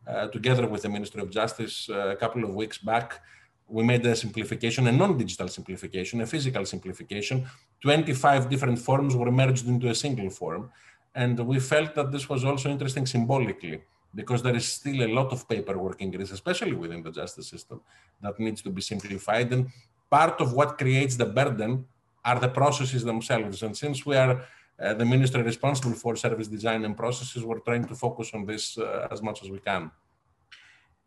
[0.06, 3.22] Uh, together with the Ministry of Justice, uh, a couple of weeks back,
[3.68, 7.46] we made a simplification, a non-digital simplification, a physical simplification.
[7.82, 10.70] 25 different forms were merged into a single form.
[11.16, 13.82] And we felt that this was also interesting symbolically
[14.14, 17.82] because there is still a lot of paperwork in Greece, especially within the justice system,
[18.22, 19.52] that needs to be simplified.
[19.52, 19.70] And
[20.10, 21.86] part of what creates the burden
[22.24, 23.64] are the processes themselves.
[23.64, 24.46] And since we are
[24.80, 28.78] uh, the ministry responsible for service design and processes, we're trying to focus on this
[28.78, 29.92] uh, as much as we can.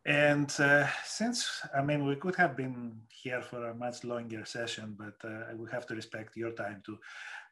[0.06, 4.96] And uh, since, I mean, we could have been here for a much longer session,
[4.96, 6.98] but uh, we have to respect your time too.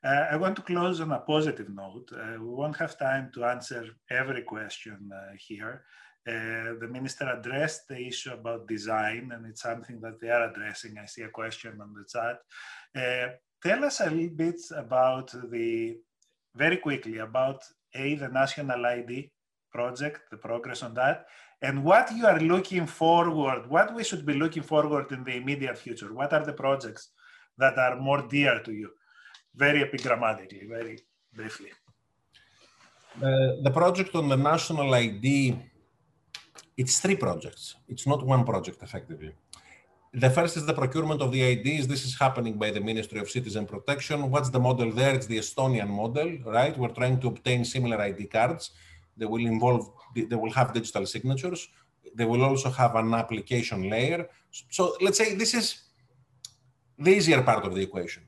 [0.04, 2.10] Uh, I want to close on a positive note.
[2.14, 5.84] Uh, we won't have time to answer every question uh, here.
[6.28, 10.98] Uh, the minister addressed the issue about design, and it's something that they are addressing.
[10.98, 12.36] I see a question on the chat.
[12.94, 13.32] Uh,
[13.62, 15.96] tell us a little bit about the,
[16.54, 17.62] very quickly, about
[17.94, 19.30] A, the national ID
[19.72, 21.24] project, the progress on that,
[21.62, 25.78] and what you are looking forward, what we should be looking forward in the immediate
[25.78, 26.12] future.
[26.12, 27.08] What are the projects
[27.56, 28.90] that are more dear to you?
[29.56, 30.98] Very epigrammatically, very
[31.32, 31.70] briefly.
[33.16, 35.56] Uh, the project on the national ID,
[36.76, 37.76] it's three projects.
[37.88, 39.32] It's not one project, effectively.
[40.12, 41.86] The first is the procurement of the IDs.
[41.86, 44.30] This is happening by the Ministry of Citizen Protection.
[44.30, 45.14] What's the model there?
[45.14, 46.76] It's the Estonian model, right?
[46.76, 48.70] We're trying to obtain similar ID cards.
[49.16, 51.68] They will involve, they will have digital signatures.
[52.14, 54.28] They will also have an application layer.
[54.70, 55.82] So let's say this is
[56.96, 58.22] the easier part of the equation.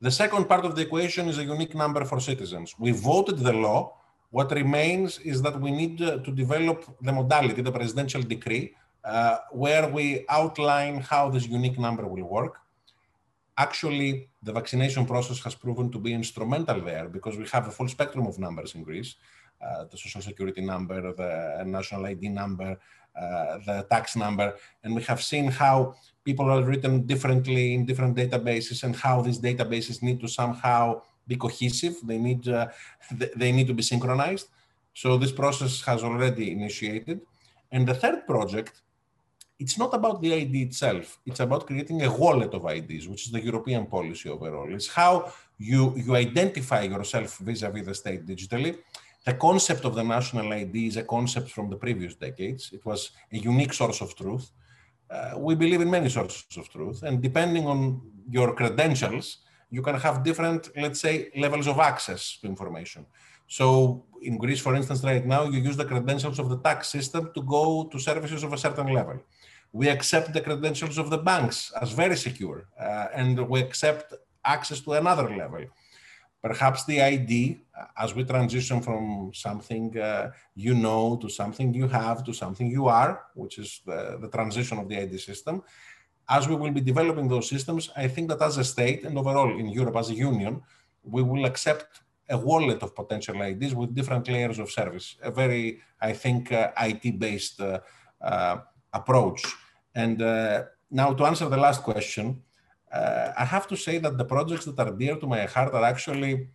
[0.00, 2.74] The second part of the equation is a unique number for citizens.
[2.78, 3.96] We voted the law.
[4.30, 8.74] What remains is that we need to develop the modality, the presidential decree,
[9.04, 12.58] uh, where we outline how this unique number will work.
[13.56, 17.88] Actually, the vaccination process has proven to be instrumental there because we have a full
[17.88, 19.16] spectrum of numbers in Greece.
[19.60, 22.78] Uh, the social security number, the national ID number,
[23.66, 25.94] the tax number, and we have seen how
[26.24, 31.36] people are written differently in different databases and how these databases need to somehow be
[31.36, 31.96] cohesive.
[32.04, 32.68] They need, uh,
[33.36, 34.46] they need to be synchronized.
[34.94, 37.20] So this process has already initiated.
[37.70, 38.82] And the third project,
[39.58, 41.18] it's not about the ID itself.
[41.26, 44.72] It's about creating a wallet of IDs, which is the European policy overall.
[44.72, 48.72] It's how you, you identify yourself vis-a-vis -vis the state digitally.
[49.28, 52.62] The concept of the national ID is a concept from the previous decades.
[52.72, 53.00] It was
[53.36, 54.46] a unique source of truth
[55.10, 57.02] uh, we believe in many sources of truth.
[57.02, 58.00] And depending on
[58.30, 59.38] your credentials,
[59.70, 63.06] you can have different, let's say, levels of access to information.
[63.46, 67.30] So in Greece, for instance, right now, you use the credentials of the tax system
[67.34, 69.18] to go to services of a certain level.
[69.72, 74.14] We accept the credentials of the banks as very secure, uh, and we accept
[74.44, 75.64] access to another level.
[76.42, 77.58] Perhaps the ID,
[77.96, 82.86] as we transition from something uh, you know to something you have to something you
[82.86, 85.62] are, which is the, the transition of the ID system,
[86.28, 89.50] as we will be developing those systems, I think that as a state and overall
[89.58, 90.62] in Europe as a union,
[91.02, 95.80] we will accept a wallet of potential IDs with different layers of service, a very,
[96.00, 97.80] I think, uh, IT-based uh,
[98.20, 98.58] uh,
[98.92, 99.42] approach.
[99.94, 102.42] And uh, now to answer the last question,
[102.92, 105.84] uh, I have to say that the projects that are dear to my heart are
[105.84, 106.48] actually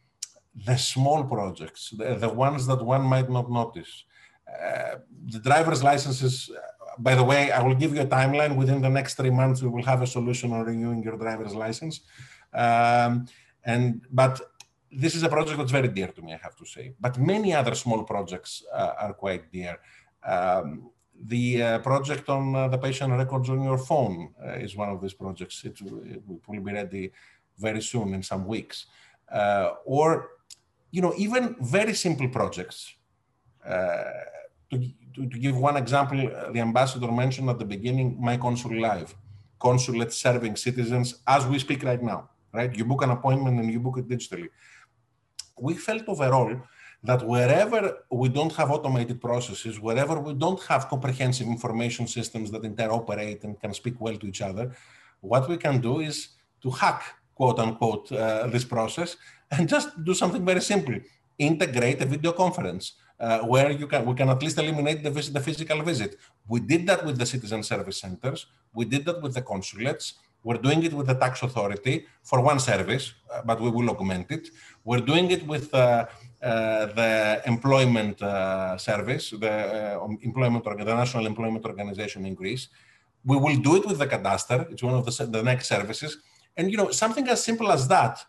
[0.65, 4.03] the small projects, the, the ones that one might not notice.
[4.47, 6.51] Uh, the driver's licenses,
[6.99, 8.55] by the way, I will give you a timeline.
[8.55, 12.01] Within the next three months, we will have a solution on renewing your driver's license.
[12.53, 13.27] Um,
[13.65, 14.41] and but
[14.91, 16.93] this is a project that's very dear to me, I have to say.
[16.99, 19.79] But many other small projects uh, are quite dear.
[20.25, 24.89] Um, the uh, project on uh, the patient records on your phone uh, is one
[24.89, 25.63] of these projects.
[25.63, 27.11] It, it, will be ready
[27.57, 28.87] very soon in some weeks.
[29.85, 30.29] Or,
[30.91, 32.93] you know, even very simple projects.
[33.65, 34.79] To,
[35.15, 36.17] to, to, give one example,
[36.51, 39.15] the ambassador mentioned at the beginning, My Consul Live,
[39.59, 42.75] consulate serving citizens as we speak right now, right?
[42.75, 44.49] You book an appointment and you book it digitally.
[45.59, 46.59] We felt overall
[47.03, 52.63] that wherever we don't have automated processes, wherever we don't have comprehensive information systems that
[52.63, 54.71] interoperate and can speak well to each other,
[55.19, 56.29] what we can do is
[56.61, 57.03] to hack,
[57.35, 59.17] quote unquote, uh, this process
[59.51, 60.95] and just do something very simple.
[61.37, 65.33] Integrate a video conference uh, where you can we can at least eliminate the, visit,
[65.33, 66.17] the physical visit.
[66.47, 68.47] We did that with the citizen service centers.
[68.73, 70.13] We did that with the consulates.
[70.43, 74.29] We're doing it with the tax authority for one service, uh, but we will augment
[74.31, 74.49] it.
[74.83, 76.07] We're doing it with uh,
[76.41, 82.67] uh, the employment uh, service, the uh, employment, the National Employment Organization in Greece.
[83.23, 84.69] We will do it with the cadastre.
[84.69, 86.17] It's one of the, the next services.
[86.57, 88.25] And you know, something as simple as that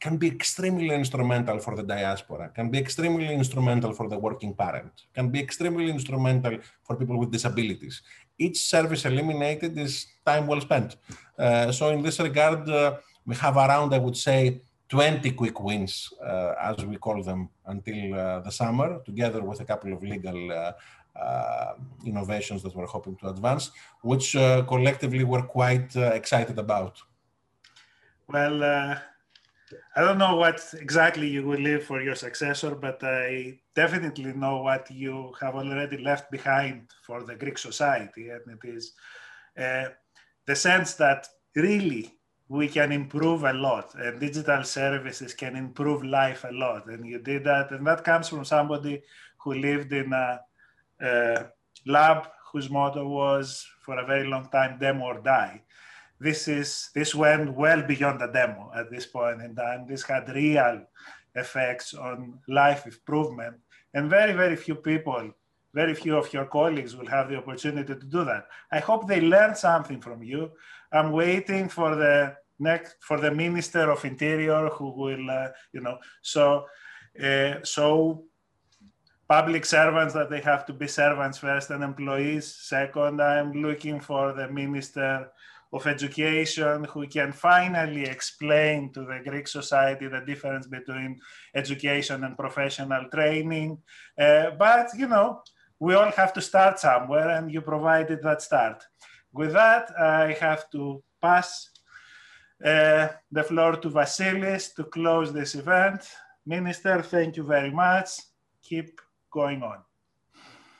[0.00, 4.92] can be extremely instrumental for the diaspora, can be extremely instrumental for the working parent,
[5.14, 8.02] can be extremely instrumental for people with disabilities.
[8.38, 10.96] Each service eliminated is time well spent.
[11.38, 16.12] Uh, so in this regard, uh, we have around, I would say, 20 quick wins,
[16.24, 20.52] uh, as we call them, until uh, the summer, together with a couple of legal
[20.52, 20.72] uh,
[21.18, 21.74] uh
[22.06, 23.72] innovations that we're hoping to advance,
[24.02, 24.32] which
[24.72, 26.94] collectively we're quite excited about.
[28.28, 28.62] Well,
[29.96, 34.56] I don't know what exactly you will leave for your successor, but I definitely know
[34.68, 36.76] what you have already left behind
[37.06, 38.24] for the Greek society.
[38.34, 38.84] And it is
[39.64, 39.86] uh,
[40.48, 41.20] the sense that
[41.54, 42.04] really
[42.48, 47.18] we can improve a lot and digital services can improve life a lot and you
[47.30, 48.94] did that and that comes from somebody
[49.42, 50.40] who lived in a,
[51.02, 51.46] a
[51.86, 52.18] lab
[52.50, 55.60] whose motto was for a very long time demo or die
[56.26, 60.26] this is this went well beyond the demo at this point in time this had
[60.42, 60.76] real
[61.34, 63.56] effects on life improvement
[63.94, 65.30] and very very few people
[65.74, 69.20] very few of your colleagues will have the opportunity to do that i hope they
[69.20, 70.50] learn something from you
[70.92, 75.98] I'm waiting for the next for the Minister of Interior who will, uh, you know,
[76.22, 76.66] so
[77.22, 78.24] uh, so
[79.28, 83.20] public servants that they have to be servants first and employees second.
[83.20, 85.30] I'm looking for the Minister
[85.72, 91.20] of Education who can finally explain to the Greek society the difference between
[91.54, 93.78] education and professional training.
[94.18, 95.42] Uh, but you know,
[95.78, 98.82] we all have to start somewhere, and you provided that start.
[99.32, 101.70] With that, I have to pass
[102.64, 106.08] uh, the floor to Vasilis to close this event.
[106.46, 108.08] Minister, thank you very much.
[108.62, 109.00] Keep
[109.30, 109.87] going on.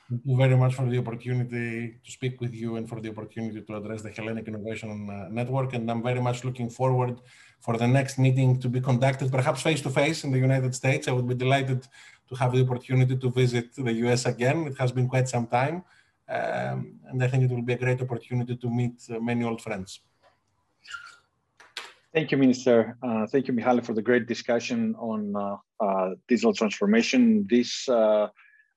[0.09, 3.61] Thank you very much for the opportunity to speak with you and for the opportunity
[3.61, 5.73] to address the Hellenic Innovation uh, Network.
[5.73, 7.21] And I'm very much looking forward
[7.59, 11.07] for the next meeting to be conducted, perhaps face to face in the United States.
[11.07, 11.87] I would be delighted
[12.29, 14.65] to have the opportunity to visit the US again.
[14.65, 15.83] It has been quite some time.
[16.27, 19.61] Um, and I think it will be a great opportunity to meet uh, many old
[19.61, 19.99] friends.
[22.15, 22.97] Thank you, Minister.
[23.03, 27.45] Uh, thank you, Mihaly, for the great discussion on uh, uh digital transformation.
[27.47, 27.87] This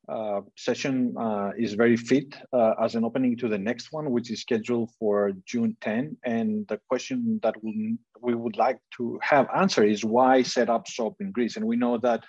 [0.09, 1.15] uh, uh, session
[1.59, 2.35] is very fit
[2.81, 6.16] as an opening to the next one, which is scheduled for June 10.
[6.24, 10.89] And the question that we, we would like to have answer is why set up
[10.89, 11.57] SOP in Greece?
[11.57, 12.24] And we know that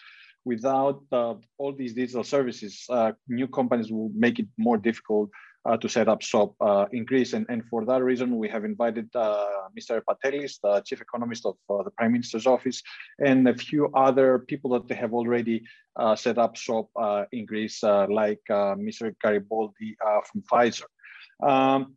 [0.46, 5.53] without uh, all these digital services, uh, new companies will make it more difficult uh,
[5.78, 7.34] to set up SOP uh, in Greece.
[7.34, 9.46] And, and for that reason, we have invited uh,
[9.78, 10.02] Mr.
[10.08, 12.82] Patelis, the chief economist of uh, the Prime Minister's office,
[13.20, 15.64] and a few other people that they have already
[16.16, 16.90] set up SOP
[17.32, 19.14] in Greece, like Mr.
[19.22, 19.96] Garibaldi
[20.32, 20.86] from Pfizer.
[21.42, 21.96] Um,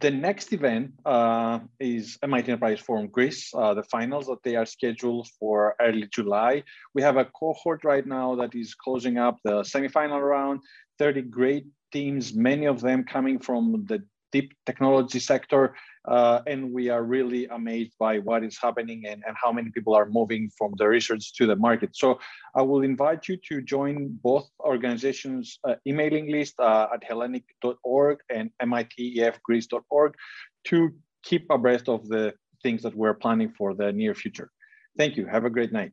[0.00, 4.66] the next event uh, is MIT Enterprise Forum Greece, uh, the finals that they are
[4.66, 6.62] scheduled for early July.
[6.94, 10.60] We have a cohort right now that is closing up the semifinal round,
[11.00, 14.02] 30 great teams, many of them coming from the
[14.32, 15.74] deep technology sector.
[16.06, 19.94] Uh, and we are really amazed by what is happening and, and how many people
[19.94, 21.90] are moving from the research to the market.
[21.94, 22.18] So
[22.54, 28.50] I will invite you to join both organizations' uh, emailing list uh, at hellenic.org and
[28.62, 30.14] mitefgreece.org
[30.64, 30.90] to
[31.22, 34.50] keep abreast of the things that we're planning for the near future.
[34.96, 35.26] Thank you.
[35.26, 35.92] Have a great night.